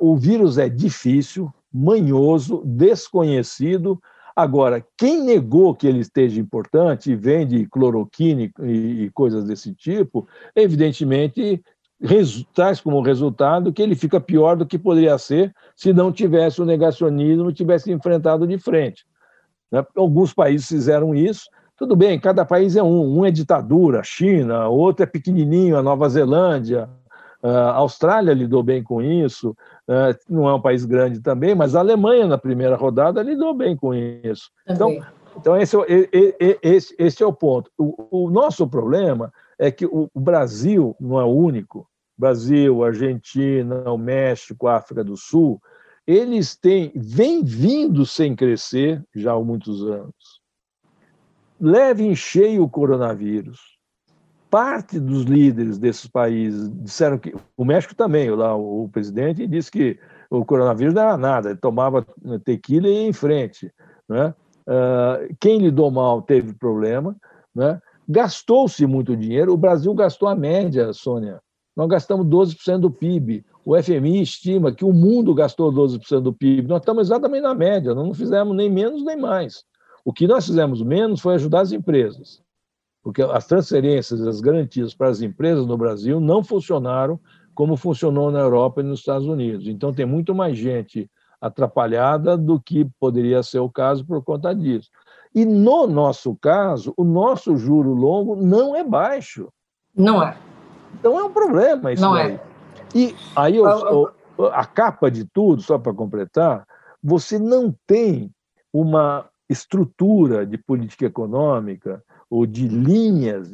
o 0.00 0.16
vírus 0.16 0.56
é 0.56 0.66
difícil, 0.66 1.52
manhoso, 1.70 2.62
desconhecido, 2.64 4.00
Agora, 4.36 4.84
quem 4.98 5.22
negou 5.22 5.74
que 5.74 5.86
ele 5.86 6.00
esteja 6.00 6.40
importante 6.40 7.12
e 7.12 7.16
vende 7.16 7.66
cloroquina 7.66 8.50
e, 8.62 9.08
coisas 9.14 9.44
desse 9.44 9.72
tipo, 9.72 10.26
evidentemente 10.56 11.62
traz 12.52 12.80
como 12.80 13.00
resultado 13.00 13.72
que 13.72 13.80
ele 13.80 13.94
fica 13.94 14.20
pior 14.20 14.56
do 14.56 14.66
que 14.66 14.78
poderia 14.78 15.16
ser 15.18 15.54
se 15.76 15.92
não 15.92 16.10
tivesse 16.10 16.60
o 16.60 16.64
negacionismo, 16.64 17.52
tivesse 17.52 17.92
enfrentado 17.92 18.46
de 18.46 18.58
frente. 18.58 19.06
Né? 19.70 19.86
Alguns 19.96 20.34
países 20.34 20.66
fizeram 20.66 21.14
isso, 21.14 21.48
tudo 21.76 21.94
bem, 21.94 22.18
cada 22.18 22.44
país 22.44 22.74
é 22.74 22.82
um, 22.82 23.20
um 23.20 23.24
é 23.24 23.30
ditadura, 23.30 24.02
China, 24.02 24.68
outro 24.68 25.04
é 25.04 25.06
pequenininho, 25.06 25.76
a 25.76 25.82
Nova 25.82 26.08
Zelândia, 26.08 26.88
a 27.42 27.72
Austrália 27.72 28.32
lidou 28.32 28.62
bem 28.62 28.82
com 28.82 29.02
isso? 29.02 29.54
Não 30.28 30.48
é 30.48 30.54
um 30.54 30.60
país 30.60 30.84
grande 30.84 31.20
também, 31.20 31.54
mas 31.54 31.74
a 31.74 31.80
Alemanha, 31.80 32.26
na 32.26 32.38
primeira 32.38 32.76
rodada, 32.76 33.22
lidou 33.22 33.54
bem 33.54 33.76
com 33.76 33.94
isso. 33.94 34.50
Então, 34.68 35.04
então 35.36 35.56
esse, 35.56 35.76
é 35.76 36.58
esse, 36.62 36.94
esse 36.98 37.22
é 37.22 37.26
o 37.26 37.32
ponto. 37.32 37.70
O, 37.76 38.26
o 38.26 38.30
nosso 38.30 38.66
problema 38.66 39.32
é 39.58 39.70
que 39.70 39.84
o, 39.86 40.10
o 40.12 40.20
Brasil 40.20 40.96
não 40.98 41.20
é 41.20 41.24
o 41.24 41.32
único. 41.32 41.86
Brasil, 42.16 42.84
Argentina, 42.84 43.90
o 43.90 43.98
México, 43.98 44.68
a 44.68 44.76
África 44.76 45.02
do 45.02 45.16
Sul, 45.16 45.60
eles 46.06 46.56
têm, 46.56 46.92
vêm 46.94 47.42
vindo 47.42 48.06
sem 48.06 48.36
crescer 48.36 49.02
já 49.14 49.32
há 49.32 49.40
muitos 49.40 49.84
anos. 49.84 50.40
Leve 51.60 52.04
em 52.04 52.14
cheio 52.14 52.62
o 52.62 52.68
coronavírus 52.68 53.73
parte 54.54 55.00
dos 55.00 55.24
líderes 55.24 55.78
desses 55.78 56.06
países 56.06 56.70
disseram 56.80 57.18
que 57.18 57.34
o 57.56 57.64
México 57.64 57.92
também, 57.92 58.30
lá 58.30 58.54
o, 58.54 58.88
presidente 58.88 59.48
disse 59.48 59.68
que 59.68 59.98
o 60.30 60.44
coronavírus 60.44 60.94
não 60.94 61.02
era 61.02 61.16
nada, 61.16 61.50
ele 61.50 61.58
tomava 61.58 62.06
tequila 62.44 62.86
e 62.86 62.92
ia 62.92 63.08
em 63.08 63.12
frente, 63.12 63.68
né? 64.08 64.32
Uh, 64.60 65.34
quem 65.40 65.58
lidou 65.58 65.90
mal 65.90 66.22
teve 66.22 66.54
problema, 66.54 67.16
né? 67.52 67.82
Gastou-se 68.08 68.86
muito 68.86 69.16
dinheiro. 69.16 69.52
O 69.52 69.56
Brasil 69.56 69.92
gastou 69.92 70.28
a 70.28 70.36
média, 70.36 70.92
Sônia. 70.92 71.40
Nós 71.76 71.88
gastamos 71.88 72.24
12% 72.24 72.78
do 72.78 72.92
PIB. 72.92 73.44
O 73.64 73.76
FMI 73.76 74.22
estima 74.22 74.70
que 74.70 74.84
o 74.84 74.92
mundo 74.92 75.34
gastou 75.34 75.72
12% 75.72 76.20
do 76.20 76.32
PIB. 76.32 76.68
Nós 76.68 76.78
estamos 76.78 77.08
exatamente 77.08 77.42
na 77.42 77.56
média, 77.56 77.92
nós 77.92 78.06
não 78.06 78.14
fizemos 78.14 78.56
nem 78.56 78.70
menos 78.70 79.04
nem 79.04 79.16
mais. 79.16 79.64
O 80.04 80.12
que 80.12 80.28
nós 80.28 80.46
fizemos 80.46 80.80
menos 80.80 81.20
foi 81.20 81.34
ajudar 81.34 81.62
as 81.62 81.72
empresas 81.72 82.43
porque 83.04 83.20
as 83.20 83.46
transferências, 83.46 84.26
as 84.26 84.40
garantias 84.40 84.94
para 84.94 85.08
as 85.08 85.20
empresas 85.20 85.66
no 85.66 85.76
Brasil 85.76 86.18
não 86.18 86.42
funcionaram 86.42 87.20
como 87.54 87.76
funcionou 87.76 88.30
na 88.30 88.40
Europa 88.40 88.80
e 88.80 88.84
nos 88.84 89.00
Estados 89.00 89.28
Unidos. 89.28 89.68
Então, 89.68 89.92
tem 89.92 90.06
muito 90.06 90.34
mais 90.34 90.56
gente 90.56 91.08
atrapalhada 91.38 92.36
do 92.36 92.58
que 92.58 92.88
poderia 92.98 93.42
ser 93.42 93.58
o 93.58 93.68
caso 93.68 94.06
por 94.06 94.24
conta 94.24 94.54
disso. 94.54 94.88
E 95.34 95.44
no 95.44 95.86
nosso 95.86 96.34
caso, 96.36 96.94
o 96.96 97.04
nosso 97.04 97.56
juro 97.56 97.92
longo 97.92 98.34
não 98.34 98.74
é 98.74 98.82
baixo. 98.82 99.48
Não 99.94 100.22
é. 100.22 100.38
Então 100.94 101.18
é 101.18 101.24
um 101.24 101.32
problema 101.32 101.92
isso 101.92 102.02
não 102.02 102.16
é. 102.16 102.28
daí. 102.28 102.34
É. 102.34 102.40
E 102.94 103.16
aí 103.36 103.56
eu, 103.56 103.66
a 104.52 104.64
capa 104.64 105.10
de 105.10 105.24
tudo, 105.24 105.60
só 105.60 105.76
para 105.76 105.92
completar, 105.92 106.64
você 107.02 107.38
não 107.38 107.74
tem 107.86 108.30
uma 108.72 109.28
estrutura 109.48 110.46
de 110.46 110.56
política 110.56 111.04
econômica 111.04 112.02
ou 112.34 112.46
de 112.46 112.66
linhas 112.66 113.48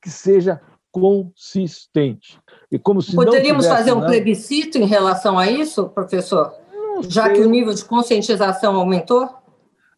que 0.00 0.08
seja 0.08 0.58
consistente. 0.90 2.38
E 2.72 2.78
como 2.78 3.02
se 3.02 3.14
Poderíamos 3.14 3.66
fazer 3.66 3.92
um 3.92 3.96
nada... 3.96 4.06
plebiscito 4.06 4.78
em 4.78 4.86
relação 4.86 5.38
a 5.38 5.50
isso, 5.50 5.90
professor? 5.90 6.54
Já 7.06 7.28
que 7.28 7.40
o 7.42 7.50
nível 7.50 7.74
de 7.74 7.84
conscientização 7.84 8.76
aumentou? 8.76 9.28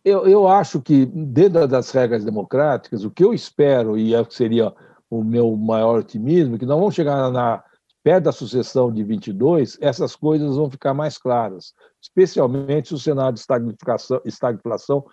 Eu, 0.04 0.26
eu 0.26 0.48
acho 0.48 0.80
que, 0.82 1.06
dentro 1.06 1.68
das 1.68 1.92
regras 1.92 2.24
democráticas, 2.24 3.04
o 3.04 3.12
que 3.12 3.22
eu 3.22 3.32
espero, 3.32 3.96
e 3.96 4.12
é 4.12 4.26
seria 4.28 4.74
o 5.08 5.22
meu 5.22 5.56
maior 5.56 6.00
otimismo, 6.00 6.56
é 6.56 6.58
que 6.58 6.66
nós 6.66 6.78
vamos 6.78 6.96
chegar 6.96 7.30
na, 7.30 7.62
perto 8.02 8.24
da 8.24 8.32
sucessão 8.32 8.92
de 8.92 9.04
22, 9.04 9.78
essas 9.80 10.16
coisas 10.16 10.56
vão 10.56 10.68
ficar 10.68 10.94
mais 10.94 11.16
claras, 11.16 11.74
especialmente 12.02 12.88
se 12.88 12.94
o 12.94 12.98
cenário 12.98 13.34
de 13.34 13.40
estagflação, 13.40 14.20
estagflação 14.24 15.04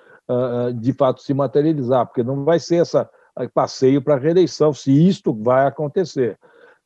de 0.76 0.94
fato 0.94 1.22
se 1.22 1.34
materializar, 1.34 2.06
porque 2.06 2.24
não 2.24 2.44
vai 2.44 2.60
ser 2.60 2.82
esse 2.82 2.98
passeio 3.54 4.02
para 4.02 4.18
reeleição, 4.18 4.74
se 4.74 4.92
isto 4.92 5.34
vai 5.34 5.66
acontecer. 5.66 6.38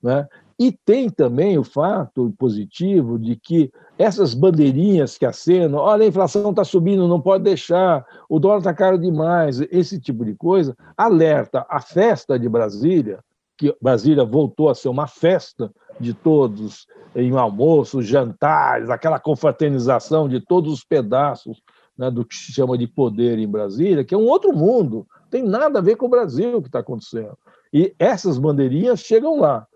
Né? 0.02 0.28
E 0.60 0.72
tem 0.72 1.10
também 1.10 1.58
o 1.58 1.64
fato 1.64 2.34
positivo 2.38 3.20
de 3.20 3.36
que 3.36 3.72
essas 3.98 4.34
bandeirinhas 4.34 5.18
que 5.18 5.26
acenam, 5.26 5.78
olha, 5.80 6.04
a 6.04 6.08
inflação 6.08 6.50
está 6.50 6.64
subindo, 6.64 7.08
não 7.08 7.22
pode 7.22 7.44
deixar, 7.44 8.06
o 8.28 8.40
dólar 8.40 8.60
está 8.60 8.74
caro 8.74 8.98
demais, 8.98 9.62
esse 9.72 10.00
tipo 10.00 10.26
de 10.26 10.34
coisa, 10.34 10.76
alerta 10.96 11.66
a 11.70 11.80
festa 11.80 12.40
de 12.40 12.50
Brasília, 12.50 13.20
que 13.56 13.76
Brasília 13.82 14.24
voltou 14.24 14.70
a 14.70 14.76
ser 14.76 14.90
uma 14.90 15.08
festa 15.08 15.72
de 16.00 16.14
todos, 16.14 16.88
em 17.16 17.36
almoços, 17.36 18.06
jantares, 18.06 18.90
aquela 18.90 19.20
confraternização 19.20 20.30
de 20.30 20.40
todos 20.40 20.72
os 20.72 20.84
pedaços 20.84 21.62
né, 21.98 22.12
do 22.12 22.24
que 22.24 22.36
se 22.36 22.52
chama 22.52 22.78
de 22.78 22.88
poder 22.88 23.40
em 23.40 23.48
Brasília, 23.48 24.04
que 24.04 24.14
é 24.14 24.18
um 24.18 24.28
outro 24.28 24.56
mundo, 24.56 25.08
tem 25.30 25.44
nada 25.44 25.80
a 25.80 25.82
ver 25.82 25.96
com 25.96 26.06
o 26.06 26.10
Brasil 26.10 26.62
que 26.62 26.68
está 26.68 26.80
acontecendo. 26.80 27.38
E 27.74 27.94
essas 27.98 28.38
bandeirinhas 28.38 29.00
chegam 29.00 29.40
lá. 29.40 29.68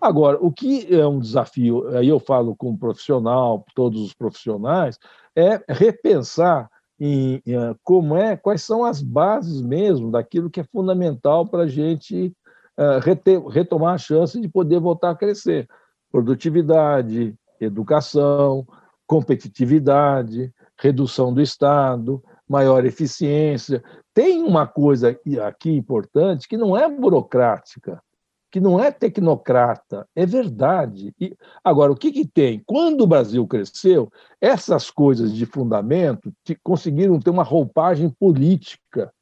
Agora, 0.00 0.38
o 0.40 0.50
que 0.50 0.92
é 0.94 1.06
um 1.06 1.18
desafio, 1.18 1.88
aí 1.96 2.08
eu 2.08 2.18
falo 2.18 2.56
como 2.56 2.78
profissional, 2.78 3.64
todos 3.74 4.00
os 4.02 4.14
profissionais, 4.14 4.98
é 5.36 5.62
repensar 5.68 6.70
em, 6.98 7.42
em 7.46 7.76
como 7.84 8.16
é, 8.16 8.36
quais 8.36 8.62
são 8.62 8.84
as 8.84 9.02
bases 9.02 9.60
mesmo 9.60 10.10
daquilo 10.10 10.50
que 10.50 10.60
é 10.60 10.64
fundamental 10.64 11.46
para 11.46 11.64
a 11.64 11.68
gente 11.68 12.34
uh, 12.78 13.48
retomar 13.48 13.94
a 13.94 13.98
chance 13.98 14.40
de 14.40 14.48
poder 14.48 14.80
voltar 14.80 15.10
a 15.10 15.14
crescer. 15.14 15.68
Produtividade, 16.10 17.34
educação, 17.60 18.66
competitividade, 19.06 20.52
redução 20.80 21.32
do 21.32 21.40
Estado, 21.40 22.22
maior 22.48 22.84
eficiência. 22.84 23.82
Tem 24.12 24.42
uma 24.42 24.66
coisa 24.66 25.16
aqui 25.46 25.70
importante 25.70 26.48
que 26.48 26.56
não 26.56 26.76
é 26.76 26.88
burocrática, 26.88 28.02
que 28.50 28.58
não 28.58 28.80
é 28.80 28.90
tecnocrata, 28.90 30.08
é 30.16 30.26
verdade. 30.26 31.14
E, 31.20 31.36
agora, 31.62 31.92
o 31.92 31.96
que, 31.96 32.10
que 32.10 32.26
tem? 32.26 32.60
Quando 32.66 33.02
o 33.02 33.06
Brasil 33.06 33.46
cresceu, 33.46 34.10
essas 34.40 34.90
coisas 34.90 35.32
de 35.32 35.46
fundamento 35.46 36.32
conseguiram 36.62 37.20
ter 37.20 37.30
uma 37.30 37.44
roupagem 37.44 38.10
política 38.10 39.12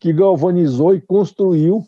que 0.00 0.12
galvanizou 0.12 0.94
e 0.94 1.00
construiu 1.00 1.84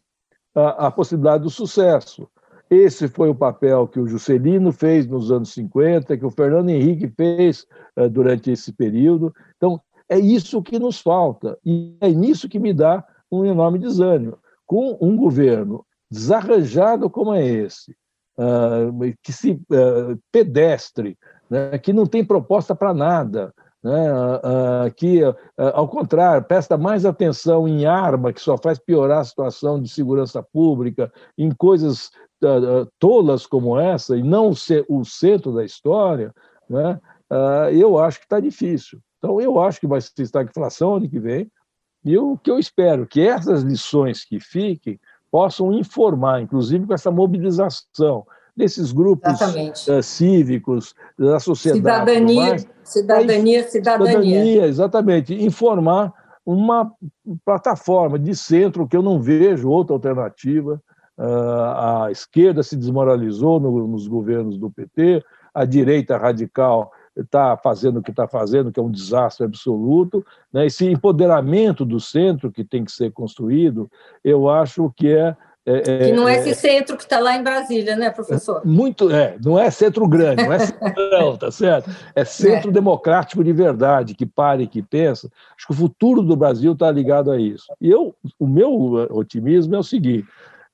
a, 0.55 0.89
a 0.89 0.91
possibilidade 0.91 1.45
do 1.45 1.51
sucesso. 1.51 2.28
Esse 2.71 3.09
foi 3.09 3.29
o 3.29 3.35
papel 3.35 3.89
que 3.89 3.99
o 3.99 4.07
Juscelino 4.07 4.71
fez 4.71 5.07
nos 5.07 5.33
anos 5.33 5.53
50, 5.53 6.16
que 6.16 6.25
o 6.25 6.31
Fernando 6.31 6.71
Henrique 6.71 7.09
fez 7.09 7.66
uh, 7.97 8.09
durante 8.09 8.51
esse 8.51 8.73
período. 8.73 9.35
Então, 9.57 9.81
é 10.09 10.18
isso 10.18 10.62
que 10.62 10.79
nos 10.79 11.01
falta, 11.01 11.59
e 11.64 11.97
é 12.01 12.09
nisso 12.11 12.49
que 12.49 12.59
me 12.59 12.73
dá 12.73 13.05
um 13.31 13.45
enorme 13.45 13.79
desânimo. 13.79 14.39
Com 14.66 14.99
um 15.01 15.16
governo 15.16 15.85
desarranjado 16.11 17.09
como 17.09 17.33
é 17.33 17.47
esse, 17.47 17.93
uh, 18.37 19.14
que 19.23 19.33
se 19.33 19.53
uh, 19.53 20.18
pedestre, 20.33 21.16
né, 21.49 21.79
que 21.79 21.93
não 21.93 22.07
tem 22.07 22.25
proposta 22.25 22.75
para 22.75 22.93
nada, 22.93 23.55
né, 23.83 24.12
uh, 24.12 24.95
que, 24.95 25.21
ao 25.57 25.89
contrário, 25.89 26.45
presta 26.45 26.77
mais 26.77 27.07
atenção 27.07 27.66
em 27.66 27.87
arma, 27.87 28.33
que 28.33 28.41
só 28.41 28.59
faz 28.59 28.79
piorar 28.79 29.21
a 29.21 29.25
situação 29.25 29.81
de 29.81 29.89
segurança 29.89 30.43
pública, 30.43 31.11
em 31.39 31.51
coisas 31.51 32.11
tolas 32.99 33.47
como 33.47 33.78
essa, 33.78 34.16
e 34.16 34.22
não 34.22 34.55
ser 34.55 34.84
o 34.88 35.05
centro 35.05 35.53
da 35.53 35.64
história, 35.64 36.34
né, 36.68 36.99
eu 37.72 37.99
acho 37.99 38.18
que 38.18 38.24
está 38.24 38.41
difícil. 38.41 38.99
Então, 39.18 39.41
eu 39.41 39.61
acho 39.61 39.78
que 39.78 39.86
vai 39.86 40.01
se 40.01 40.11
estagflação 40.18 40.95
ano 40.97 41.09
que 41.09 41.18
vem, 41.18 41.51
e 42.05 42.16
o 42.16 42.38
que 42.38 42.51
eu 42.51 42.59
espero 42.59 43.07
que 43.07 43.20
essas 43.20 43.62
lições 43.62 44.24
que 44.24 44.41
fiquem 44.41 44.99
possam 45.30 45.72
informar, 45.72 46.41
inclusive 46.41 46.86
com 46.86 46.95
essa 46.95 47.11
mobilização 47.11 48.26
desses 48.57 48.93
grupos 48.93 49.41
uh, 49.88 50.03
cívicos, 50.03 50.95
da 51.18 51.38
sociedade. 51.38 51.78
Cidadania, 51.80 52.49
mais, 52.49 52.66
cidadania, 52.82 53.68
cidadania. 53.68 54.12
Cidadania, 54.12 54.66
exatamente. 54.66 55.34
Informar 55.34 56.12
uma 56.45 56.91
plataforma 57.45 58.18
de 58.18 58.34
centro 58.34 58.88
que 58.88 58.97
eu 58.97 59.03
não 59.03 59.20
vejo 59.20 59.68
outra 59.68 59.95
alternativa. 59.95 60.82
Uh, 61.21 62.07
a 62.07 62.09
esquerda 62.11 62.62
se 62.62 62.75
desmoralizou 62.75 63.61
no, 63.61 63.87
nos 63.87 64.09
governos 64.09 64.57
do 64.57 64.71
PT, 64.71 65.23
a 65.53 65.66
direita 65.66 66.16
radical 66.16 66.91
está 67.14 67.59
fazendo 67.59 67.99
o 67.99 68.03
que 68.03 68.11
está 68.11 68.27
fazendo, 68.27 68.73
que 68.73 68.81
é 68.81 68.83
um 68.83 68.91
desastre 68.91 69.45
absoluto. 69.45 70.25
Né? 70.51 70.64
Esse 70.64 70.87
empoderamento 70.87 71.85
do 71.85 72.01
centro 72.01 72.51
que 72.51 72.64
tem 72.64 72.87
que 72.87 72.93
ser 72.93 73.12
construído, 73.12 73.91
eu 74.25 74.49
acho 74.49 74.91
que 74.97 75.09
é. 75.09 75.37
é, 75.66 75.93
é 75.93 75.99
que 76.07 76.12
não 76.12 76.27
é, 76.27 76.37
é 76.37 76.39
esse 76.39 76.55
centro 76.55 76.97
que 76.97 77.03
está 77.03 77.18
lá 77.18 77.37
em 77.37 77.43
Brasília, 77.43 77.97
né, 77.97 78.09
professor? 78.09 78.62
Muito, 78.64 79.11
é, 79.11 79.37
não 79.45 79.59
é 79.59 79.71
centro 79.71 80.09
grande, 80.09 80.43
não 80.43 80.53
é 80.55 80.59
centrão, 80.61 81.37
tá 81.39 81.51
certo? 81.51 81.91
É 82.14 82.25
centro 82.25 82.71
é. 82.71 82.73
democrático 82.73 83.45
de 83.45 83.53
verdade, 83.53 84.14
que 84.14 84.25
pare, 84.25 84.66
que 84.66 84.81
pensa. 84.81 85.31
Acho 85.55 85.66
que 85.66 85.73
o 85.73 85.77
futuro 85.77 86.23
do 86.23 86.35
Brasil 86.35 86.73
está 86.73 86.91
ligado 86.91 87.31
a 87.31 87.39
isso. 87.39 87.66
E 87.79 87.91
eu, 87.91 88.14
o 88.39 88.47
meu 88.47 89.07
otimismo 89.11 89.75
é 89.75 89.79
o 89.79 89.83
seguinte: 89.83 90.27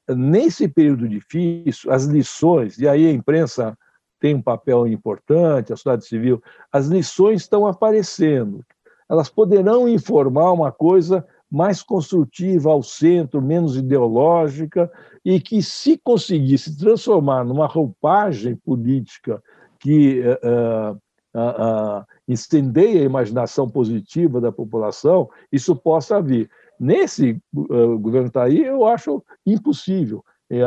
nesse 0.08 0.68
período 0.68 1.08
difícil, 1.08 1.90
as 1.90 2.04
lições, 2.04 2.78
e 2.78 2.88
aí 2.88 3.06
a 3.06 3.12
imprensa 3.12 3.76
tem 4.20 4.34
um 4.34 4.42
papel 4.42 4.86
importante, 4.86 5.72
a 5.72 5.76
sociedade 5.76 6.06
civil, 6.06 6.42
as 6.72 6.86
lições 6.86 7.42
estão 7.42 7.66
aparecendo. 7.66 8.64
Elas 9.08 9.28
poderão 9.28 9.88
informar 9.88 10.52
uma 10.52 10.72
coisa 10.72 11.24
mais 11.50 11.82
construtiva 11.82 12.70
ao 12.70 12.82
centro, 12.82 13.40
menos 13.40 13.76
ideológica, 13.76 14.90
e 15.24 15.40
que, 15.40 15.62
se 15.62 15.98
conseguisse 15.98 16.76
transformar 16.76 17.44
numa 17.44 17.66
roupagem 17.66 18.56
política 18.56 19.42
que 19.78 20.20
uh, 20.20 20.92
uh, 20.92 22.00
uh, 22.00 22.04
a 22.28 23.04
imaginação 23.04 23.68
positiva 23.68 24.40
da 24.40 24.50
população, 24.50 25.28
isso 25.52 25.76
possa 25.76 26.20
vir. 26.20 26.50
Nesse 26.78 27.40
uh, 27.54 27.98
governo 27.98 28.28
está 28.28 28.44
aí, 28.44 28.64
eu 28.64 28.86
acho 28.86 29.22
impossível. 29.44 30.24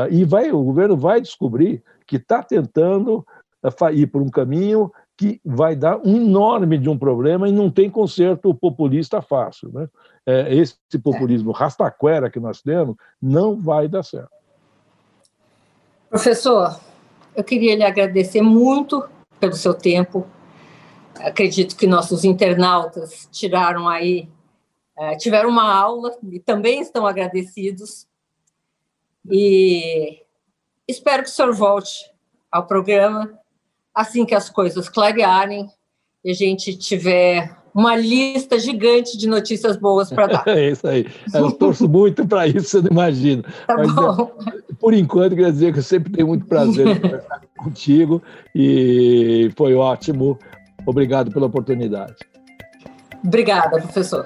e 0.10 0.26
vai, 0.26 0.52
o 0.52 0.64
governo 0.64 0.98
vai 0.98 1.22
descobrir 1.22 1.84
que 2.06 2.18
está 2.18 2.42
tentando 2.44 3.26
ir 3.94 4.08
por 4.08 4.22
um 4.22 4.30
caminho 4.30 4.92
que 5.20 5.42
vai 5.44 5.76
dar 5.76 5.98
um 5.98 6.16
enorme 6.16 6.78
de 6.78 6.90
um 6.90 6.98
problema 6.98 7.50
e 7.50 7.52
não 7.52 7.70
tem 7.70 7.90
conserto 7.90 8.56
populista 8.56 9.22
fácil. 9.22 9.70
Né? 9.74 9.90
É, 10.26 10.56
esse 10.56 10.78
populismo 11.04 11.52
rastaquera 11.52 12.30
que 12.30 12.40
nós 12.40 12.62
temos 12.62 12.96
não 13.22 13.60
vai 13.60 13.90
dar 13.90 14.02
certo. 14.02 14.32
Professor, 16.10 16.80
eu 17.36 17.44
queria 17.44 17.76
lhe 17.76 17.84
agradecer 17.84 18.42
muito 18.42 19.04
pelo 19.40 19.54
seu 19.54 19.74
tempo. 19.74 20.26
Acredito 21.20 21.76
que 21.76 21.86
nossos 21.86 22.24
internautas 22.24 23.28
tiraram 23.30 23.90
aí, 23.90 24.30
é, 24.30 24.39
tiveram 25.18 25.50
uma 25.50 25.74
aula 25.74 26.18
e 26.32 26.40
também 26.40 26.82
estão 26.82 27.06
agradecidos. 27.06 28.08
E 29.30 30.22
espero 30.88 31.24
que 31.24 31.30
o 31.30 31.32
senhor 31.32 31.54
volte 31.54 32.12
ao 32.52 32.66
programa 32.66 33.40
assim 33.94 34.26
que 34.26 34.36
as 34.36 34.50
coisas 34.50 34.88
clarearem 34.88 35.68
e 36.24 36.32
a 36.32 36.34
gente 36.34 36.78
tiver 36.78 37.56
uma 37.74 37.96
lista 37.96 38.58
gigante 38.60 39.18
de 39.18 39.28
notícias 39.28 39.78
boas 39.78 40.10
para 40.10 40.28
dar. 40.28 40.48
É 40.48 40.72
isso 40.72 40.88
aí. 40.88 41.06
Eu 41.34 41.52
torço 41.52 41.88
muito 41.88 42.28
para 42.28 42.48
isso, 42.48 42.66
você 42.70 42.82
não 42.82 42.92
imagina. 42.92 43.44
Tá 43.68 43.76
Mas, 43.78 43.94
bom. 43.94 44.32
Por 44.80 44.94
enquanto, 44.94 45.36
quer 45.36 45.52
dizer 45.52 45.74
que 45.74 45.80
eu 45.80 45.84
sempre 45.84 46.12
tenho 46.12 46.28
muito 46.28 46.46
prazer 46.46 46.88
em 46.88 47.00
conversar 47.00 47.42
contigo 47.58 48.22
e 48.56 49.52
foi 49.56 49.76
ótimo. 49.76 50.40
Obrigado 50.86 51.32
pela 51.32 51.46
oportunidade. 51.46 52.16
Obrigada, 53.24 53.82
professor. 53.82 54.26